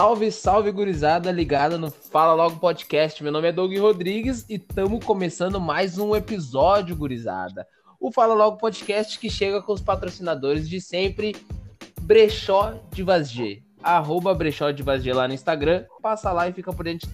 [0.00, 3.22] Salve, salve, gurizada ligada no Fala Logo Podcast.
[3.22, 7.68] Meu nome é Doug Rodrigues e estamos começando mais um episódio, gurizada.
[8.00, 11.36] O Fala Logo Podcast que chega com os patrocinadores de sempre,
[12.00, 13.62] Brechó de Vazg.
[13.82, 15.84] Arroba Brechó de Vazg lá no Instagram.
[16.00, 17.06] Passa lá e fica por dentro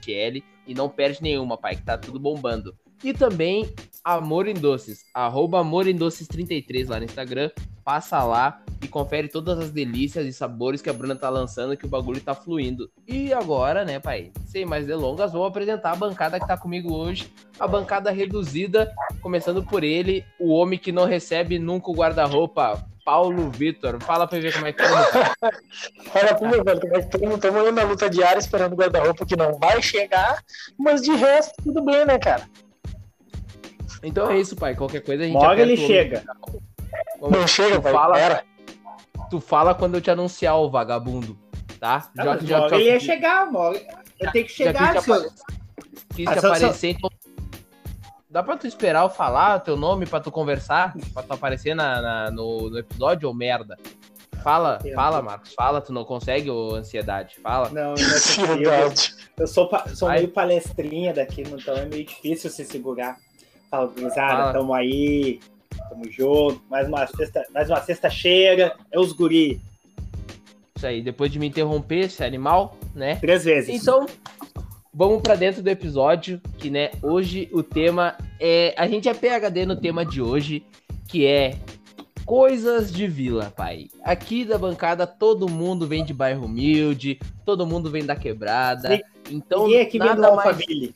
[0.00, 2.74] de L e não perde nenhuma, pai, que tá tudo bombando.
[3.04, 3.68] E também
[4.04, 7.50] Amor em Doces, arroba Amor em Doces 33 lá no Instagram.
[7.82, 11.86] Passa lá e confere todas as delícias e sabores que a Bruna tá lançando, que
[11.86, 12.90] o bagulho tá fluindo.
[13.08, 17.32] E agora, né, pai, sem mais delongas, vou apresentar a bancada que tá comigo hoje.
[17.58, 23.50] A bancada reduzida, começando por ele, o homem que não recebe nunca o guarda-roupa, Paulo
[23.50, 24.02] Vitor.
[24.02, 25.34] Fala pra ver como é que tá.
[26.12, 29.26] Fala pro meu velho, como é que tá morando na luta diária esperando o guarda-roupa
[29.26, 30.42] que não vai chegar,
[30.78, 32.44] mas de resto, tudo bem, né, cara?
[34.04, 34.74] Então é isso, pai.
[34.74, 35.34] Qualquer coisa a gente.
[35.34, 36.22] Logo ele chega.
[37.18, 37.92] Como não chega, tu pai.
[37.92, 38.44] fala, Pera.
[39.30, 41.36] tu fala quando eu te anunciar o vagabundo,
[41.80, 42.08] tá?
[42.18, 43.78] Ah, mas logo ele ia chegar, logo.
[44.20, 45.14] Eu tenho que já chegar, quis te, seu.
[45.14, 45.30] apare-
[46.14, 47.10] quis Ah, te só- só- aparecer, então.
[48.30, 50.92] Dá pra tu esperar eu falar teu nome pra tu conversar?
[51.12, 53.76] Pra tu aparecer na, na- no, no episódio ou merda?
[54.42, 55.54] Fala, Eu- fala, Marcos.
[55.54, 57.36] Fala, tu não consegue ou ansiedade?
[57.40, 57.68] Fala.
[57.70, 58.56] Não, não é possível.
[58.70, 59.14] Verdade.
[59.38, 63.16] Eu sou, sou meio palestrinha daqui, então é meio difícil se segurar.
[63.70, 65.40] Fala, gurizada, tamo aí,
[65.88, 66.62] tamo junto.
[66.70, 68.74] Mais uma sexta, mais uma sexta cheira.
[68.90, 69.60] É os guri.
[70.76, 73.16] Isso aí, depois de me interromper, esse animal, né?
[73.16, 73.82] Três vezes.
[73.82, 74.06] Então,
[74.92, 79.66] vamos pra dentro do episódio, que né, hoje o tema é, a gente é PhD
[79.66, 80.64] no tema de hoje,
[81.08, 81.56] que é
[82.24, 83.88] coisas de vila, pai.
[84.02, 89.00] Aqui da bancada todo mundo vem de bairro humilde, todo mundo vem da quebrada.
[89.30, 90.94] Então, Ninguém aqui vem do nada mais, Alphaville.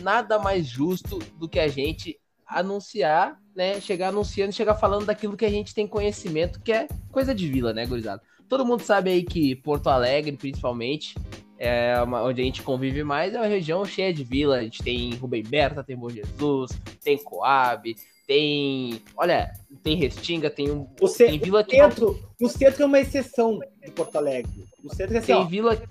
[0.00, 3.80] Nada mais justo do que a gente anunciar, né?
[3.80, 7.72] Chegar anunciando, chegar falando daquilo que a gente tem conhecimento, que é coisa de vila,
[7.72, 8.22] né, gurizada?
[8.48, 11.14] Todo mundo sabe aí que Porto Alegre, principalmente,
[11.56, 14.56] é uma- onde a gente convive mais, é uma região cheia de vila.
[14.56, 16.72] A gente tem Rubem Berta, tem Bom Jesus,
[17.04, 17.94] tem Coab,
[18.30, 19.02] tem.
[19.16, 19.50] Olha,
[19.82, 20.86] tem Restinga, tem um.
[21.00, 24.14] O, ce- tem o vila que não- centro, o centro é uma exceção de Porto
[24.16, 24.68] Alegre.
[24.84, 25.84] O centro é assim, Tem ó, vila que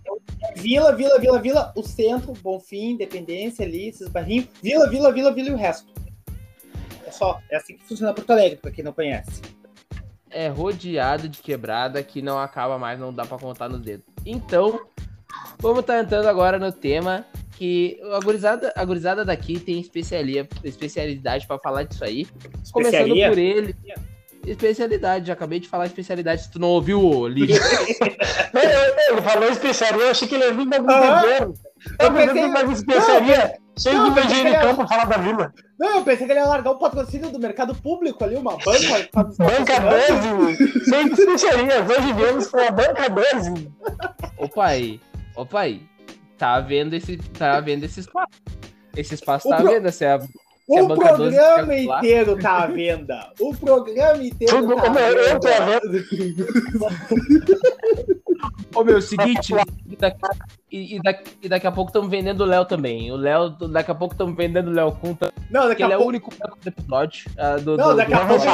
[0.55, 5.49] vila, vila, vila, vila, o centro, Bonfim, Independência ali, esses barrinhos, vila, vila, vila, vila
[5.49, 5.91] e o resto.
[7.05, 9.41] É só, é assim que funciona Porto Alegre, pra quem não conhece.
[10.31, 14.05] é rodeado de quebrada que não acaba mais, não dá pra contar nos dedos.
[14.25, 14.79] Então,
[15.59, 17.25] vamos estar entrando agora no tema
[17.59, 22.25] que a gurizada, a gurizada daqui tem especialia, especialidade pra falar disso aí.
[22.71, 23.75] Começando por ele.
[24.47, 27.59] Especialidade, já acabei de falar especialidade, se tu não ouviu, ô Lívia.
[28.55, 30.77] Ele falou especiaria, eu achei que ele ia vir da.
[30.77, 31.25] Vila.
[31.39, 31.53] Eu
[31.99, 33.59] Eu pensei que especiaria.
[33.77, 35.53] Cheio de manjericão pra falar da vila.
[35.79, 39.09] Não, eu pensei que ele ia largar o patrocínio do mercado público ali, uma banca.
[39.13, 39.79] Banca.
[40.17, 40.85] 12.
[40.85, 41.89] Cheio de especiarias.
[41.89, 43.71] Hoje viemos com a banca 12.
[44.37, 44.99] Ô pai,
[45.35, 45.81] ô pai,
[46.39, 48.29] tá vendo esse, tá vendo esse espaço.
[48.95, 50.27] Esse espaço O tá pro- vendo, se a, se
[50.77, 51.99] a O banca 12 programa lá.
[51.99, 53.31] inteiro tá à venda.
[53.39, 55.39] O programa inteiro Tudo tá como à eu venda.
[55.39, 56.89] tô à
[58.79, 59.53] Ô meu, seguinte,
[59.89, 60.19] e daqui,
[60.71, 63.11] e, daqui, e daqui a pouco estamos vendendo o Léo também.
[63.11, 65.93] O Léo, daqui a pouco estamos vendendo o Léo Kun, também, Não, daqui porque ele
[65.93, 66.09] a é o pouco.
[66.09, 67.29] único do episódio.
[67.37, 68.45] ah, do, Não, do- daqui do- a pouco.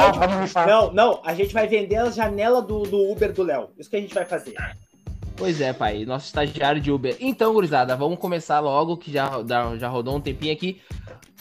[0.67, 3.69] Não, não, a gente vai vender a janela do, do Uber do Léo.
[3.77, 4.55] Isso que a gente vai fazer.
[5.37, 7.15] Pois é, pai, nosso estagiário de Uber.
[7.19, 10.81] Então, gurizada, vamos começar logo, que já, já, já rodou um tempinho aqui.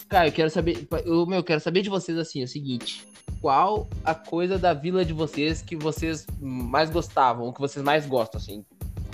[0.09, 3.07] Cara, eu quero saber, eu, meu, eu quero saber de vocês assim, é o seguinte.
[3.41, 8.41] Qual a coisa da vila de vocês que vocês mais gostavam, que vocês mais gostam,
[8.41, 8.65] assim?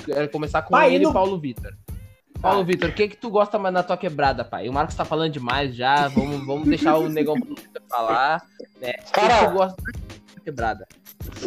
[0.04, 1.72] Quero começar com Pai, ele, no- Paulo Vitor.
[2.40, 2.64] Paulo Ah.
[2.64, 4.66] Vitor, o que que tu gosta mais na tua quebrada, pai?
[4.66, 7.34] O Marcos tá falando demais já, vamos, vamos deixar o negão
[7.86, 8.42] falar,
[8.80, 8.92] né?
[8.92, 9.48] O que, que Cara.
[9.50, 9.96] tu gosta mais
[10.34, 10.88] da quebrada?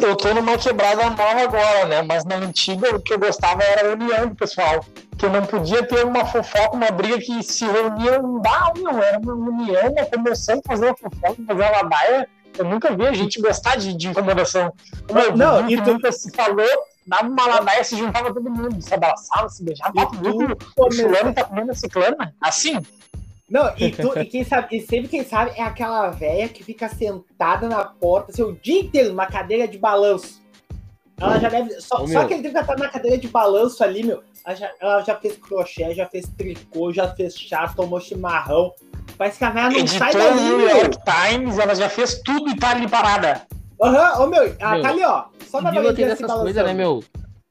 [0.00, 2.02] Eu tô numa quebrada nova agora, né?
[2.02, 4.84] Mas na antiga o que eu gostava era a união do pessoal.
[5.18, 9.02] Que não podia ter uma fofoca, uma briga que se reunia, não dá, não.
[9.02, 12.28] Era uma união, uma comoção, fazer uma fofoca, fazer uma ladaia.
[12.58, 14.72] Eu nunca vi a gente gostar de, de incomodação.
[15.12, 16.66] Meu, Não, não, e tu- nunca se falou,
[17.06, 19.92] dava uma ladaia, se juntava todo mundo, se abraçava, se beijava.
[19.96, 22.34] E tu viu que o fulano tá comendo a ciclana?
[22.40, 22.80] Assim?
[23.54, 26.88] Não, e, tu, e quem sabe, e sempre quem sabe é aquela velha que fica
[26.88, 30.42] sentada na porta, assim, o dia inteiro, numa cadeira de balanço.
[31.20, 31.80] Ela já deve.
[31.80, 34.24] Só, Ô, só aquele tempo que ela tá na cadeira de balanço ali, meu.
[34.44, 38.72] Ela já, ela já fez crochê, já fez tricô, já fez chá, tomou chimarrão.
[39.16, 40.68] Parece que a velha não sai Editou dali, no New.
[40.68, 43.46] York Times, ela já fez tudo e tá ali parada.
[43.80, 45.26] Aham, ô meu, ela Meu, tá ali, ó.
[45.46, 47.04] Só na Vila tem se dessas coisas, né, meu?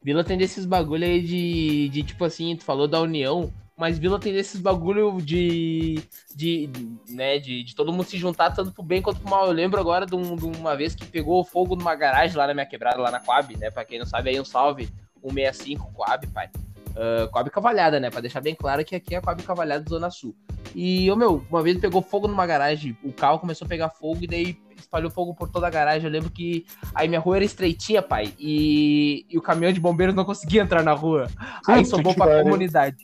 [0.04, 4.20] Vila tem desses bagulho aí de, de, tipo assim, tu falou da união, mas Vila
[4.20, 6.00] tem desses bagulho de,
[6.36, 6.70] de,
[7.10, 9.48] né, de, de todo mundo se juntar tanto pro bem quanto pro mal.
[9.48, 12.54] Eu lembro agora de, um- de uma vez que pegou fogo numa garagem lá na
[12.54, 14.90] minha quebrada, lá na Coab, né, pra quem não sabe aí, um salve.
[15.22, 16.50] 165 Coab, pai.
[16.90, 18.10] Uh, Coab Cavalhada, né?
[18.12, 20.36] Pra deixar bem claro que aqui é a Coab Cavalhada Zona Sul.
[20.76, 24.20] E, ô meu, uma vez pegou fogo numa garagem, o carro começou a pegar fogo
[24.22, 26.06] e daí espalhou fogo por toda a garagem.
[26.06, 30.14] Eu lembro que aí minha rua era estreitinha, pai, e, e o caminhão de bombeiros
[30.14, 31.28] não conseguia entrar na rua.
[31.68, 32.98] Aí sobrou pra comunidade.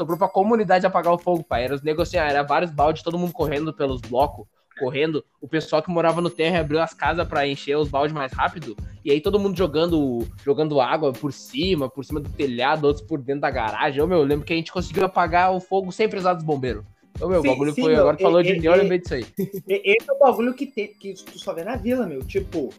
[0.00, 1.64] Sobrou pra comunidade apagar o fogo, pai.
[1.64, 4.46] Era os negociantes, assim, era vários baldes, todo mundo correndo pelos blocos
[4.78, 8.32] correndo, o pessoal que morava no terra abriu as casas para encher os baldes mais
[8.32, 8.74] rápido,
[9.04, 13.20] e aí todo mundo jogando jogando água por cima, por cima do telhado, outros por
[13.20, 14.00] dentro da garagem.
[14.00, 16.82] Ô, meu, eu lembro que a gente conseguiu apagar o fogo sem precisar dos bombeiros.
[17.20, 17.92] Ô, meu, sim, o bagulho sim, foi.
[17.92, 19.26] Meu, agora é, falou de união, eu lembrei disso aí.
[19.68, 22.24] Esse é o bagulho que, tem, que tu só vê na vila, meu.
[22.24, 22.70] Tipo,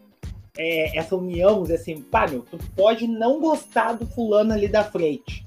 [0.58, 5.46] é, essa união, assim, pá, meu, tu pode não gostar do fulano ali da frente,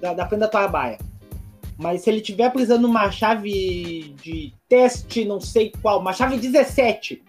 [0.00, 1.09] da, da frente da tua baia.
[1.80, 6.36] Mas se ele tiver precisando de uma chave de teste, não sei qual, uma chave
[6.36, 7.22] 17.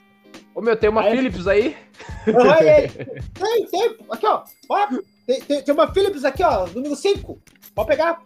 [0.54, 1.78] Ô meu, tem uma aí, Philips aí?
[2.26, 3.98] tem, tem.
[4.12, 4.44] Aqui, ó.
[4.68, 4.88] ó
[5.26, 7.40] tem, tem, tem, uma Philips aqui, ó, número 5.
[7.74, 8.22] Pode pegar.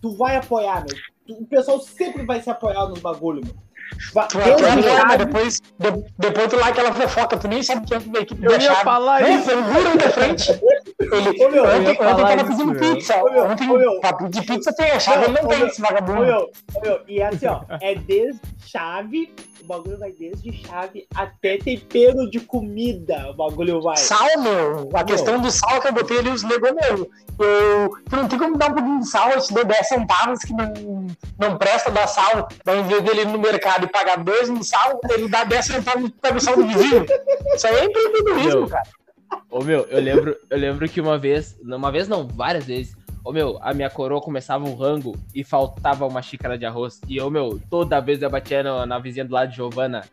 [0.00, 1.38] Tu vai apoiar, meu.
[1.40, 3.54] O pessoal sempre vai se apoiar nos bagulho, meu.
[4.28, 8.20] Tu é depois, de, depois tu lá aquela fofoca, tu nem sabe quem é da
[8.20, 9.44] equipe Eu ia falar não, isso.
[9.44, 10.52] Foi o Guru da frente.
[11.00, 13.22] Ele, ô, meu, ontem, ontem tava pedindo pizza.
[13.22, 14.00] Ô, meu, ontem, ô, meu.
[14.00, 16.22] pra pedir pizza tem a chave, ele não tem esse vagabundo.
[16.22, 19.32] Ô, meu, ô, meu, e assim, ó, é desde chave
[19.64, 23.30] o bagulho vai desde chave até tempero de comida.
[23.30, 23.96] O bagulho vai.
[23.96, 24.90] Sal, meu.
[24.94, 27.10] A questão do sal que eu botei ali, os negou meu.
[27.38, 30.40] Eu, tu não tem como dar um pouquinho de sal, eu te dou 10 centavos
[30.40, 31.06] que não,
[31.38, 32.46] não presta dar sal.
[32.66, 36.08] Ao invés dele ir no mercado e pagar 2 no sal, ele dá 10 centavos
[36.08, 37.06] e pega o sal do vizinho.
[37.54, 38.84] Isso aí é empreendedorismo, cara.
[39.50, 43.32] Ô meu, eu lembro, eu lembro que uma vez, uma vez não, várias vezes, Ô
[43.32, 47.00] meu, a minha coroa começava um rango e faltava uma xícara de arroz.
[47.08, 50.04] E ô meu, toda vez eu batia na, na vizinha do lado de Giovana.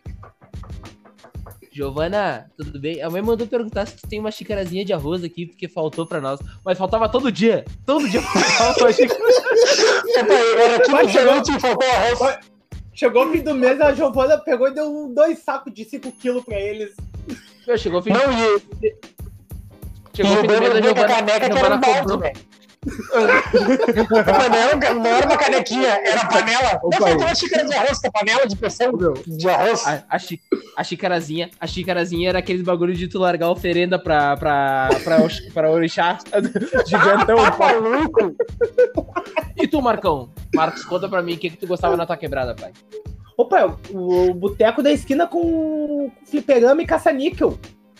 [1.74, 3.02] Giovana, tudo bem?
[3.02, 6.22] A mãe mandou perguntar se tu tem uma xícarazinha de arroz aqui, porque faltou pra
[6.22, 6.40] nós.
[6.64, 7.66] Mas faltava todo dia.
[7.86, 9.20] Todo dia faltava uma xícara.
[10.64, 12.40] Era tudo diferente e faltou arroz.
[12.94, 16.46] Chegou o fim do mês, a Giovana pegou e deu dois sacos de 5 quilos
[16.46, 16.96] pra eles.
[17.68, 18.96] Meu, chegou o fim Não, e...
[20.14, 22.20] Chegou o fim do mês, a Giovana, a Giovana cobrou
[24.24, 26.80] panela, não era uma canequinha, era panela.
[26.82, 28.92] Opa, não faltou uma xícara de arroz, a panela de pressão
[29.28, 29.86] de arroz.
[29.86, 30.18] A, a,
[30.78, 35.20] a xícarazinha, a xícarazinha era aqueles bagulho de tu largar oferenda pra, pra, pra,
[35.54, 36.18] pra orixá
[36.88, 37.38] gigantão.
[37.38, 38.36] Ah, tá maluco!
[39.56, 40.32] E tu, Marcão?
[40.56, 42.72] Marcos, conta pra mim o que, que tu gostava na tua quebrada, pai.
[43.42, 47.58] Opa, o, o boteco da esquina com fliperama e caça-níquel.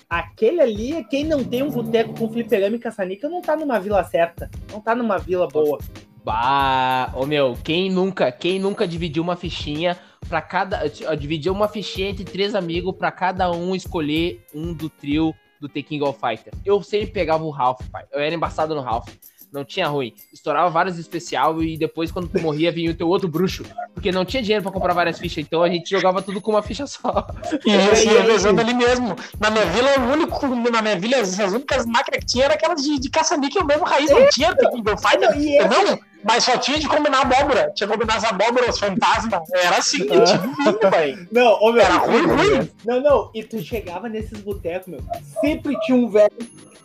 [0.08, 4.04] Aquele ali, quem não tem um boteco com fliperama e caça-níquel não tá numa vila
[4.04, 4.52] certa.
[4.72, 5.80] Não tá numa vila boa.
[6.24, 9.98] Bah, ô meu, quem nunca, quem nunca dividiu uma fichinha
[10.30, 15.34] para cada, dividiu uma fichinha entre três amigos para cada um escolher um do trio
[15.60, 16.54] do The King of Fighter.
[16.64, 18.06] Eu sempre pegava o Ralph, pai.
[18.12, 19.10] Eu era embaçado no Ralph
[19.52, 20.14] não tinha ruim.
[20.32, 23.66] Estourava vários especial e depois, quando tu morria, vinha o teu outro bruxo.
[23.94, 26.62] Porque não tinha dinheiro pra comprar várias fichas, então a gente jogava tudo com uma
[26.62, 27.28] ficha só.
[27.66, 29.16] E ia revezando ali mesmo.
[29.40, 30.48] Na minha vila, o único.
[30.72, 34.10] Na minha vila, as, únicas máquinas que tinha eram aquelas de, de caça-níquel mesmo, raiz.
[34.10, 35.70] Não tinha Tekken Fighter.
[35.70, 37.72] Não, mas só tinha de combinar abóbora.
[37.76, 39.44] Tinha que combinar as abóboras, fantasma.
[39.54, 42.70] Era assim, que tinha Não, ô, meu, Era ruim, ruim.
[42.86, 43.32] Não, não.
[43.34, 45.02] E tu chegava nesses botecos, meu.
[45.42, 46.32] Sempre tinha um velho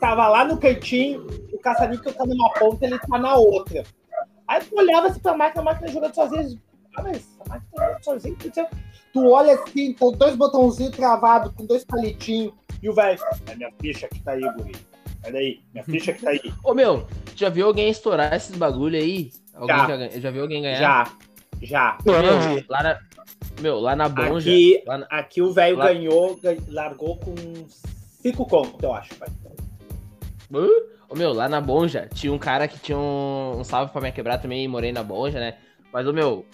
[0.01, 3.85] tava lá no cantinho, o caça-níquel tá numa ponta, ele tá na outra.
[4.49, 6.61] Aí tu olhava assim pra máquina, a máquina jogando sozinha.
[6.97, 8.37] Ah, mas a máquina tá jogando sozinha.
[9.13, 13.73] Tu olha assim, com dois botãozinhos travados, com dois palitinhos, e o velho, é minha
[13.81, 14.77] ficha que tá aí, guri.
[15.23, 16.53] Peraí, minha ficha que tá aí.
[16.63, 19.31] Ô meu, já viu alguém estourar esses bagulho aí?
[19.55, 19.99] Alguém já.
[19.99, 20.79] Já, já viu alguém ganhar?
[20.79, 21.13] Já,
[21.63, 21.99] já.
[22.05, 23.01] Meu, lá na,
[23.61, 24.51] meu, lá na Bonja.
[24.51, 25.07] Aqui, na...
[25.11, 25.87] aqui o velho lá...
[25.87, 26.39] ganhou,
[26.69, 27.35] largou com
[28.21, 29.29] cinco contos, eu acho, pai.
[31.09, 34.13] Ô meu, lá na Bonja tinha um cara que tinha um, um salve pra me
[34.13, 35.57] quebrar também, morei na Bonja, né?
[35.93, 36.45] Mas, ô meu,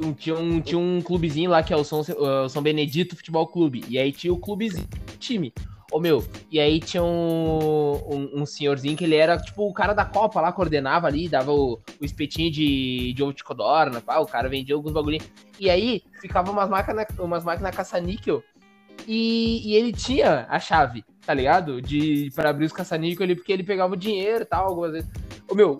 [0.00, 3.46] um, tinha, um, tinha um clubezinho lá que é o São, uh, São Benedito Futebol
[3.46, 3.84] Clube.
[3.88, 4.88] E aí tinha o clubezinho,
[5.18, 5.52] time.
[5.92, 9.92] Ô, meu, e aí tinha um, um, um, senhorzinho que ele era, tipo, o cara
[9.92, 14.18] da Copa lá, coordenava ali, dava o, o espetinho de, de ovo de codorna, pá,
[14.20, 15.26] o cara vendia alguns bagulhinhos.
[15.58, 18.42] E aí, ficava umas máquinas umas máquinas caça-níquel
[19.06, 21.80] e, e ele tinha a chave, tá ligado?
[21.80, 25.08] De, para abrir os caça-níquel ali, porque ele pegava o dinheiro e tal, algumas vezes.
[25.48, 25.78] Ô, meu,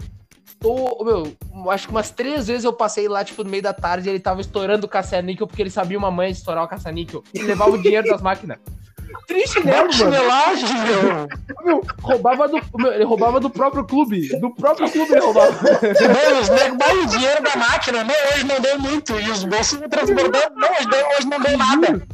[0.59, 4.09] tô, meu, acho que umas três vezes eu passei lá, tipo, no meio da tarde,
[4.09, 7.73] ele tava estourando o caça-níquel porque ele sabia uma mãe estourar o caça-níquel e levava
[7.73, 8.59] o dinheiro das máquinas.
[9.27, 9.93] Triste né, mano.
[9.93, 11.29] Chinelagem, meu.
[11.65, 11.85] meu.
[12.03, 14.29] Roubava do, meu, ele roubava do próprio clube.
[14.39, 15.53] Do próprio clube ele roubava.
[15.53, 18.05] Não, os negros o dinheiro da máquina.
[18.05, 19.19] Não, hoje não deu muito.
[19.19, 20.55] E os bolsos transbordando.
[20.57, 22.07] Não, hoje não deu nada.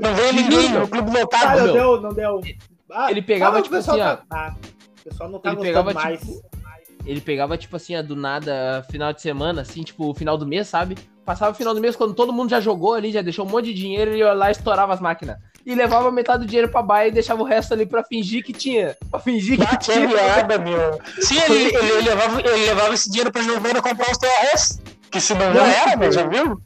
[0.00, 0.76] Não veio ninguém.
[0.82, 1.58] O clube lotado.
[1.60, 2.40] Ah, não deu, não deu.
[2.90, 4.18] Ah, ele pegava, tipo assim, ó.
[4.30, 4.54] Ah.
[5.00, 6.20] O pessoal não tá Ele pegava, mais.
[6.20, 6.42] tipo,
[7.04, 10.96] Ele pegava, tipo assim, do nada, final de semana, assim, tipo, final do mês, sabe?
[11.24, 13.66] Passava o final do mês quando todo mundo já jogou ali, já deixou um monte
[13.66, 15.36] de dinheiro, ele ia lá e estourava as máquinas.
[15.64, 18.52] E levava metade do dinheiro pra baia e deixava o resto ali pra fingir que
[18.52, 18.96] tinha.
[19.10, 20.08] Pra fingir que Ah, que tinha.
[20.08, 20.98] piada, meu.
[21.20, 24.80] Sim, ele, ele, ele levava, ele levava esse dinheiro pra Giovana comprar os TRS.
[25.10, 26.60] Que se não já era, meu, já viu?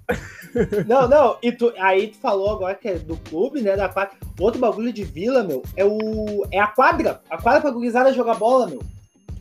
[0.86, 4.14] Não, não, e tu, aí tu falou agora que é do clube, né, da quadra.
[4.38, 7.20] Outro bagulho de vila, meu, é o é a quadra.
[7.30, 8.80] A quadra pra gurizada jogar bola, meu.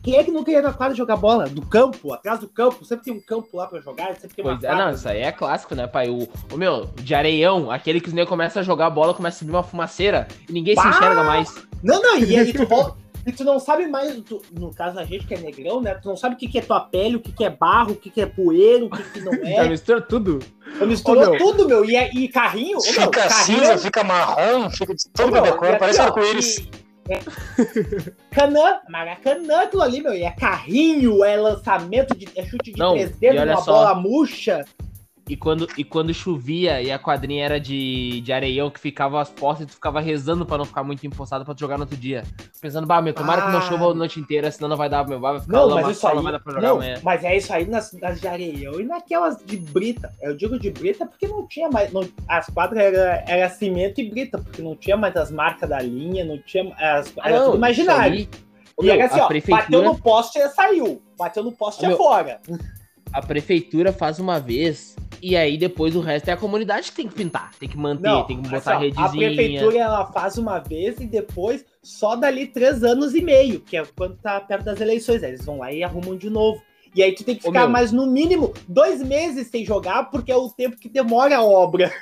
[0.02, 1.48] Quem é que nunca ia na quadra jogar bola?
[1.48, 2.84] Do campo, atrás do campo.
[2.84, 5.20] Sempre tem um campo lá pra jogar, sempre tem uma Pois é, não, isso aí
[5.20, 6.08] é clássico, né, pai?
[6.08, 9.38] O, o meu, de areião, aquele que os negros começam a jogar bola, começa a
[9.40, 10.90] subir uma fumaceira e ninguém se Bah!
[10.90, 11.52] enxerga mais.
[11.82, 12.96] Não, não, e aí tu volta.
[13.26, 15.94] E tu não sabe mais, tu- no caso a gente que é negrão, né?
[15.94, 17.96] Tu não sabe o que, que é tua pele, o que, que é barro, o
[17.96, 19.68] que, que é poeira, o que, que não Já é.
[19.68, 20.38] mistura tudo.
[20.86, 21.84] Misturou Ô, tudo, meu.
[21.84, 23.58] E, é- e carrinho, ô, meu, Fica carrinho.
[23.60, 26.68] cinza, fica marrom, fica de Ô, todo meu, de cor, aqui, parece arco-íris.
[27.08, 27.20] é-
[28.30, 30.14] Canã, Maracanã, aquilo ali, meu.
[30.14, 33.60] E é carrinho, é lançamento, de, é chute de Não, três e dedos, olha uma
[33.62, 33.72] só.
[33.72, 34.64] bola murcha.
[35.28, 39.28] E quando, e quando chovia e a quadrinha era de, de areião que ficava as
[39.28, 41.96] postas e tu ficava rezando pra não ficar muito empoçado pra tu jogar no outro
[41.96, 42.22] dia.
[42.60, 43.62] Pensando, bah, meu, tomara que não Ah.
[43.62, 46.06] chova a noite inteira, senão não vai dar, meu, vai ficar Não, lama, mas isso
[46.06, 46.14] aí.
[46.14, 47.00] não vai dar pra jogar Não, amanhã.
[47.02, 50.12] mas é isso aí nas, nas de areião e naquelas de brita.
[50.22, 51.92] Eu digo de brita porque não tinha mais.
[51.92, 55.80] não- as quadras era, era cimento e brita, porque não tinha mais as marcas da
[55.80, 56.72] linha, não tinha.
[56.78, 58.28] As, Ah, era não, tudo imaginário.
[58.80, 61.02] E era assim, ó, prefeitura- bateu no poste e saiu.
[61.18, 62.40] Bateu no poste Ah, é meu, fora.
[63.12, 64.94] A prefeitura faz uma vez
[65.28, 68.08] e aí depois o resto é a comunidade que tem que pintar, tem que manter,
[68.08, 68.78] Não, tem que botar assim, ó, a
[69.08, 69.34] redezinha.
[69.34, 73.84] prefeitura ela faz uma vez e depois só dali três anos e meio, que é
[73.96, 75.24] quando tá perto das eleições.
[75.24, 76.62] Aí eles vão lá e arrumam de novo.
[76.94, 77.68] E aí tu tem que ficar meu.
[77.70, 81.92] mais no mínimo dois meses sem jogar, porque é o tempo que demora a obra.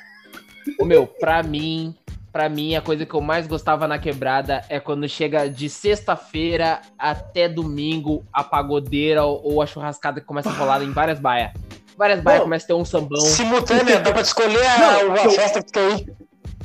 [0.79, 1.95] Ô, meu, pra mim,
[2.31, 6.83] pra mim, a coisa que eu mais gostava na quebrada é quando chega de sexta-feira
[6.99, 11.53] até domingo a pagodeira ou, ou a churrascada que começa a rolar em várias baias.
[11.97, 12.47] Várias baias Não.
[12.47, 13.21] começam a ter um sambão.
[13.21, 16.15] Simultânea, dá pra escolher a, Não, a eu- festa que tu quer ir.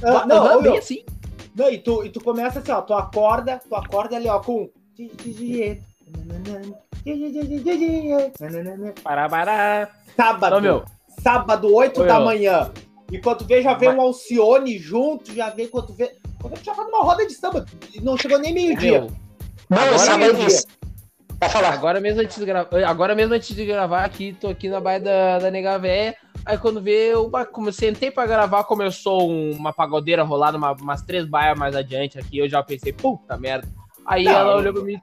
[0.04, 1.04] Ah, não, Aham, ô, bem assim.
[1.56, 4.70] não, e tu, e tu começa assim, ó, tu acorda, tu acorda ali, ó, com.
[9.04, 9.90] Pará.
[10.16, 10.56] Sábado.
[10.58, 10.84] Ô, meu,
[11.22, 12.72] Sábado, 8 Ô, da manhã.
[13.12, 16.16] E quando vê, já vê Mas- um Alcione junto, já vê quando vê.
[16.42, 17.66] Quando vê, já tá numa roda de samba.
[18.02, 19.08] Não chegou nem meio-dia.
[19.70, 20.70] Não, sábado mesmo.
[21.39, 21.74] Pode falar.
[21.74, 25.00] agora mesmo antes de gravar, agora mesmo antes de gravar aqui, tô aqui na baia
[25.00, 26.15] da, da Nega Véia.
[26.46, 31.01] Aí quando vê, eu como sentei pra gravar, começou um- uma pagodeira rolando uma, umas
[31.01, 33.67] três baias mais adiante aqui, eu já pensei, puta merda.
[34.05, 35.00] Aí Não, ela olhou pra mim.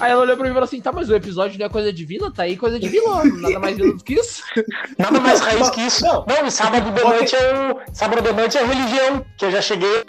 [0.00, 1.92] Aí ela olhou pra mim e falou assim: tá, mas o episódio não é coisa
[1.92, 2.32] de vila?
[2.32, 4.42] Tá aí coisa de vila, nada mais vila do que isso.
[4.98, 6.04] Nada mais raiz que isso.
[6.04, 6.24] Não.
[6.26, 7.80] Não, sábado de noite é o.
[7.94, 10.04] Sábado de noite é religião, que eu já cheguei.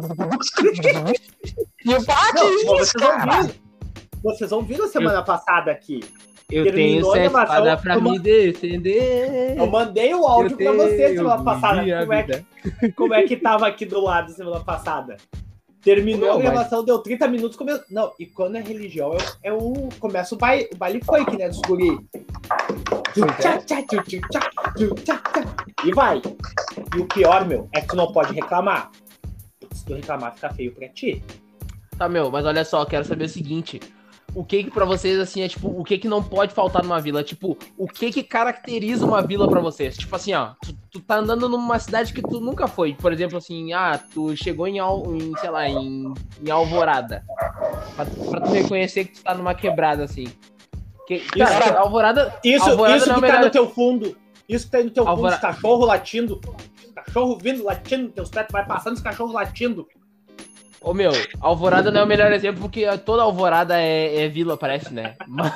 [1.84, 3.48] E eu bate Não, isso, vocês cara.
[4.22, 4.52] Vocês
[4.84, 6.00] a semana passada aqui.
[6.50, 9.56] Eu Terminou tenho sete espadas pra me defender.
[9.58, 11.82] Eu mandei o áudio Eu pra você tenho semana passada.
[12.00, 15.16] Como é, que, como é que tava aqui do lado semana passada?
[15.86, 17.56] Terminou Não, a mas- gravação, deu 30 minutos.
[17.56, 17.70] Come...
[17.88, 19.88] Não, e quando é religião, é, o- é o.
[20.00, 21.48] Começa o baile, o baile funk, né?
[21.48, 21.96] Dos guri.
[25.84, 26.20] E vai.
[26.96, 28.90] E o pior, meu, é que tu não pode reclamar.
[29.72, 31.22] Se tu reclamar, fica feio pra ti.
[31.96, 33.80] Tá, meu, mas olha só, eu quero saber o seguinte.
[34.36, 37.00] O que que pra vocês, assim, é tipo, o que que não pode faltar numa
[37.00, 37.24] vila?
[37.24, 39.96] Tipo, o que que caracteriza uma vila pra vocês?
[39.96, 42.92] Tipo assim, ó, tu, tu tá andando numa cidade que tu nunca foi.
[42.92, 46.12] Por exemplo, assim, ah, tu chegou em, Al, em sei lá, em,
[46.44, 47.24] em Alvorada.
[47.96, 50.26] Pra, pra tu reconhecer que tu tá numa quebrada, assim.
[51.06, 52.38] Que, cara, Isso- Alvorada...
[52.44, 54.16] Isso, Alvorada isso é que tá melhor- no teu fundo.
[54.46, 56.40] Isso que tá no teu Alvora- fundo, os cachorro latindo.
[56.86, 59.88] Os cachorro vindo, latindo, teus tu vai passando os cachorros latindo.
[60.86, 64.94] Ô, meu, Alvorada não é o melhor exemplo porque toda Alvorada é, é vila, parece,
[64.94, 65.16] né?
[65.26, 65.52] Mas,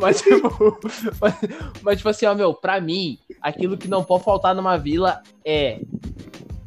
[0.00, 0.78] mas, tipo,
[1.20, 1.34] mas,
[1.82, 5.78] mas, tipo assim, ó, meu, pra mim, aquilo que não pode faltar numa vila é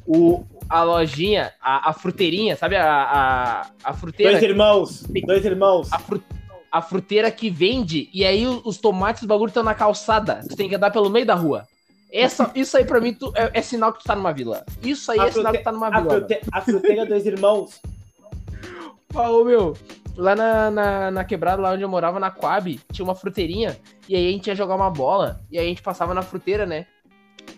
[0.07, 2.77] o, a lojinha, a, a fruteirinha, sabe?
[2.77, 4.31] A, a, a fruteira.
[4.31, 5.91] Dois irmãos, dois irmãos.
[5.91, 6.23] A, fru-
[6.71, 10.39] a fruteira que vende e aí os tomates, os bagulho estão na calçada.
[10.47, 11.67] Tu tem que andar pelo meio da rua.
[12.11, 14.65] Essa, isso aí pra mim tu- é, é sinal que tu tá numa vila.
[14.83, 16.03] Isso aí A é sinal que tu tá numa A, vila.
[16.13, 16.27] mano.
[16.27, 17.81] frute, a fruteira dois irmãos.
[19.13, 19.75] Ô, meu,
[20.17, 23.77] lá na, na, na quebrada, lá onde eu morava, na Coab, tinha uma fruteirinha,
[24.07, 26.65] e aí a gente ia jogar uma bola, e aí a gente passava na fruteira,
[26.65, 26.85] né?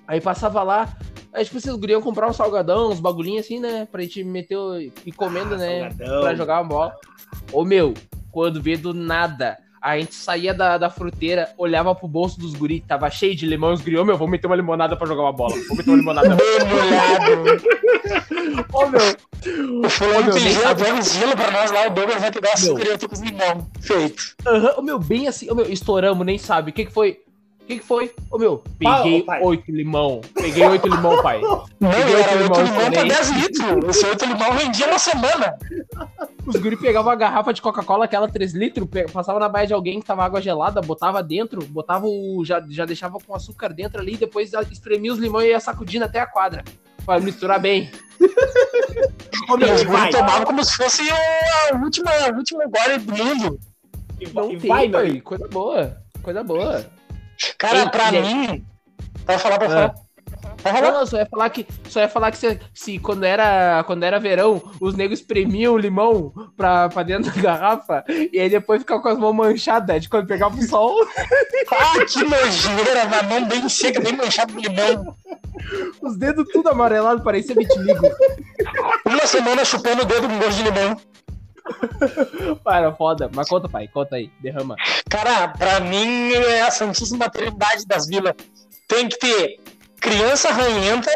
[0.08, 0.96] Aí passava lá,
[1.32, 3.88] aí tipo, vocês guriam comprar um salgadão, uns bagulhinhos assim, né?
[3.92, 4.58] Pra gente meter
[5.06, 5.80] e comendo, Ah, né?
[5.90, 6.22] salgadão.
[6.22, 6.96] Pra jogar uma bola.
[7.52, 7.94] Ô, meu,
[8.32, 12.80] quando vê do nada, a gente saía da, da fruteira, olhava pro bolso dos guri,
[12.80, 15.34] tava cheio de limão, os guri, ô meu, vou meter uma limonada pra jogar uma
[15.34, 15.54] bola.
[15.68, 16.38] Vou meter uma limonada.
[18.74, 19.02] Ô meu.
[19.86, 23.16] O fulano tem gelo, gelo pra nós lá, o Douglas vai pegar eu tô com
[23.16, 23.68] os limão.
[23.82, 24.36] Feito.
[24.48, 26.72] Aham, uhum, meu, bem assim, ô meu, estouramos, nem sabe.
[26.72, 27.20] O que que foi?
[27.64, 28.14] O que, que foi?
[28.30, 30.20] Ô meu, peguei oito limão.
[30.34, 31.40] Peguei oito limão, pai.
[31.40, 33.90] Não, peguei oito limão, limão pra 10 litros.
[33.90, 35.58] Esse oito limão rendia uma semana.
[36.46, 40.02] Os guri pegavam a garrafa de Coca-Cola, aquela 3 litros, passava na baia de alguém
[40.02, 42.44] que tava água gelada, botava dentro, botava o.
[42.44, 46.20] Já, já deixava com açúcar dentro ali, depois espremia os limões e ia sacudindo até
[46.20, 46.66] a quadra.
[47.06, 47.90] Pra misturar bem.
[49.50, 53.60] Ô, meu, os guri tomavam como se fosse a última, a última gole do mundo.
[54.20, 55.98] E, Não e vai, vai, coisa boa.
[56.22, 56.86] Coisa boa.
[57.58, 58.66] Cara, Ei, pra mim.
[59.26, 59.96] Pode falar, falar.
[59.96, 60.04] Ah.
[60.82, 64.04] Não, não, só ia falar que, só ia falar que se, se quando, era, quando
[64.04, 68.82] era verão, os negros espremiam o limão pra, pra dentro da garrafa e aí depois
[68.82, 70.96] ficava com as mãos manchadas de quando pegava o sol.
[71.72, 75.16] ah, que nojeira, a mão bem seca, bem manchada de limão.
[76.02, 78.08] Os dedos tudo amarelado, parecia vitiligo.
[79.06, 80.98] Uma semana chupando o dedo com gosto de limão.
[82.64, 83.30] Para, foda.
[83.34, 84.76] Mas conta, pai, conta aí, derrama.
[85.10, 88.34] Cara, pra mim é a Santíssima Trindade das vilas.
[88.88, 89.60] Tem que ter
[90.00, 91.12] criança ranhenta,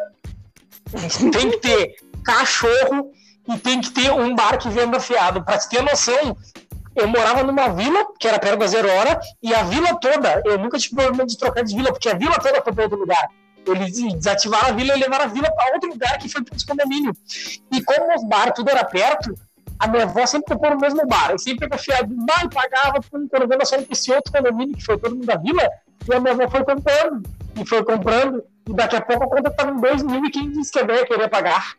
[1.32, 3.12] tem que ter cachorro
[3.48, 5.44] e tem que ter um bar que venda fiado.
[5.44, 6.38] Pra te ter noção,
[6.96, 10.58] eu morava numa vila, que era perto da Zero Hora, e a vila toda, eu
[10.58, 13.30] nunca tive problema de trocar de vila, porque a vila toda foi pra outro lugar.
[13.66, 16.63] Eles desativaram a vila e levaram a vila para outro lugar que foi para os
[16.63, 17.12] condomínio.
[17.72, 19.38] E como os bares tudo era perto,
[19.79, 21.31] a minha avó sempre comprou no mesmo bar.
[21.31, 25.15] Eu sempre confiava demais e pagava quando vendo só esse outro condomínio que foi todo
[25.15, 25.67] mundo da vila.
[26.10, 28.43] E a minha avó foi comprando, e foi comprando.
[28.67, 31.05] E daqui a pouco a conta estava em 2 mil e quem disse que eu
[31.05, 31.77] queria pagar.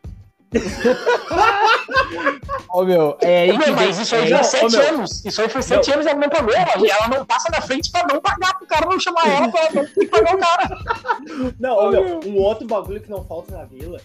[2.73, 5.23] Ô meu, é aí que Mas isso aí já é 7 anos.
[5.23, 6.51] Isso aí foi 7 anos e ela não pagou.
[6.51, 9.69] E ela não passa na frente pra não pagar, pro cara não chamar ela pra
[9.71, 10.69] não ter que pagar o cara.
[11.59, 14.01] Não, ô, meu, um outro bagulho que não falta na vila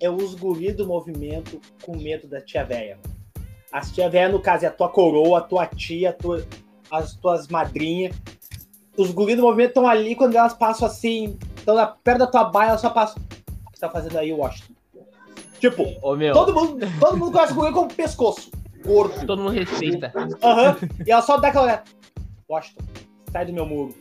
[0.00, 2.98] é os guri do movimento com medo da tia véia.
[3.74, 6.46] As tia véia, no caso, é a tua coroa, a tua tia, a tua,
[6.88, 8.14] as tuas madrinhas.
[8.96, 12.68] Os guris do movimento estão ali quando elas passam assim, estão perto da tua baia,
[12.68, 13.20] elas só passam.
[13.66, 14.74] O que você tá fazendo aí, Washington?
[15.58, 18.52] Tipo, Ô, todo, mundo, todo mundo conhece o guri como pescoço.
[18.86, 19.26] Gordo.
[19.26, 20.12] Todo mundo respeita.
[20.40, 20.76] Aham.
[20.80, 20.88] Uhum.
[21.04, 21.82] E ela só dá aquela olhada.
[22.48, 22.84] Washington,
[23.32, 23.92] sai do meu muro.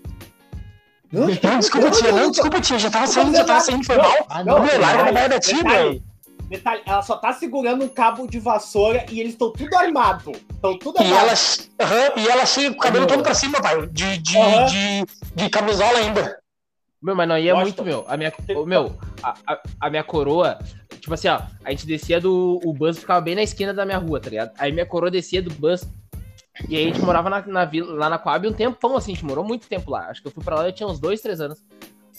[1.11, 4.13] Não, desculpa, tia, não, desculpa, tia, já tava saindo, já tava saindo, foi mal.
[4.45, 6.03] Não, larga a baia da tia, velho.
[6.49, 10.31] Detalhe, ela só tá segurando um cabo de vassoura e eles estão tudo armado.
[10.31, 11.15] Estão tudo armado.
[11.15, 13.87] E ela, uhum, e ela com o cabelo todo pra cima, pai.
[13.87, 14.65] De, de, uhum.
[14.65, 16.37] de, de, camisola ainda.
[17.01, 18.05] Meu, mas não ia muito, meu.
[18.07, 18.31] A minha,
[18.65, 20.57] meu, a, a, a, minha coroa,
[20.99, 22.59] tipo assim, ó, a gente descia do.
[22.63, 24.51] O bus ficava bem na esquina da minha rua, tá ligado?
[24.57, 25.85] Aí minha coroa descia do bus.
[26.69, 29.15] E aí a gente morava na, na vila, lá na Coab um tempão, assim, a
[29.15, 30.07] gente morou muito tempo lá.
[30.09, 31.63] Acho que eu fui pra lá, eu tinha uns dois, três anos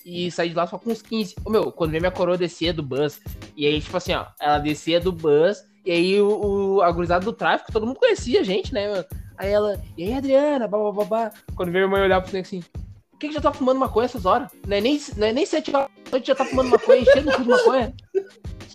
[0.05, 1.37] e saí de lá só com uns 15.
[1.45, 3.21] Ô, meu, quando veio minha coroa descia do bus,
[3.57, 7.25] e aí, tipo assim, ó, ela descia do bus, e aí o, o a gurizada
[7.25, 9.05] do tráfico, todo mundo conhecia a gente, né, mano?
[9.37, 11.33] Aí ela, e aí, Adriana, babá.
[11.57, 12.63] Quando veio minha mãe olhar pro você assim,
[13.11, 14.51] por que, que já tá fumando maconha essas horas?
[14.67, 17.31] Não é nem, não é nem sete horas da noite já tá fumando maconha, enchendo
[17.31, 17.95] o cu de maconha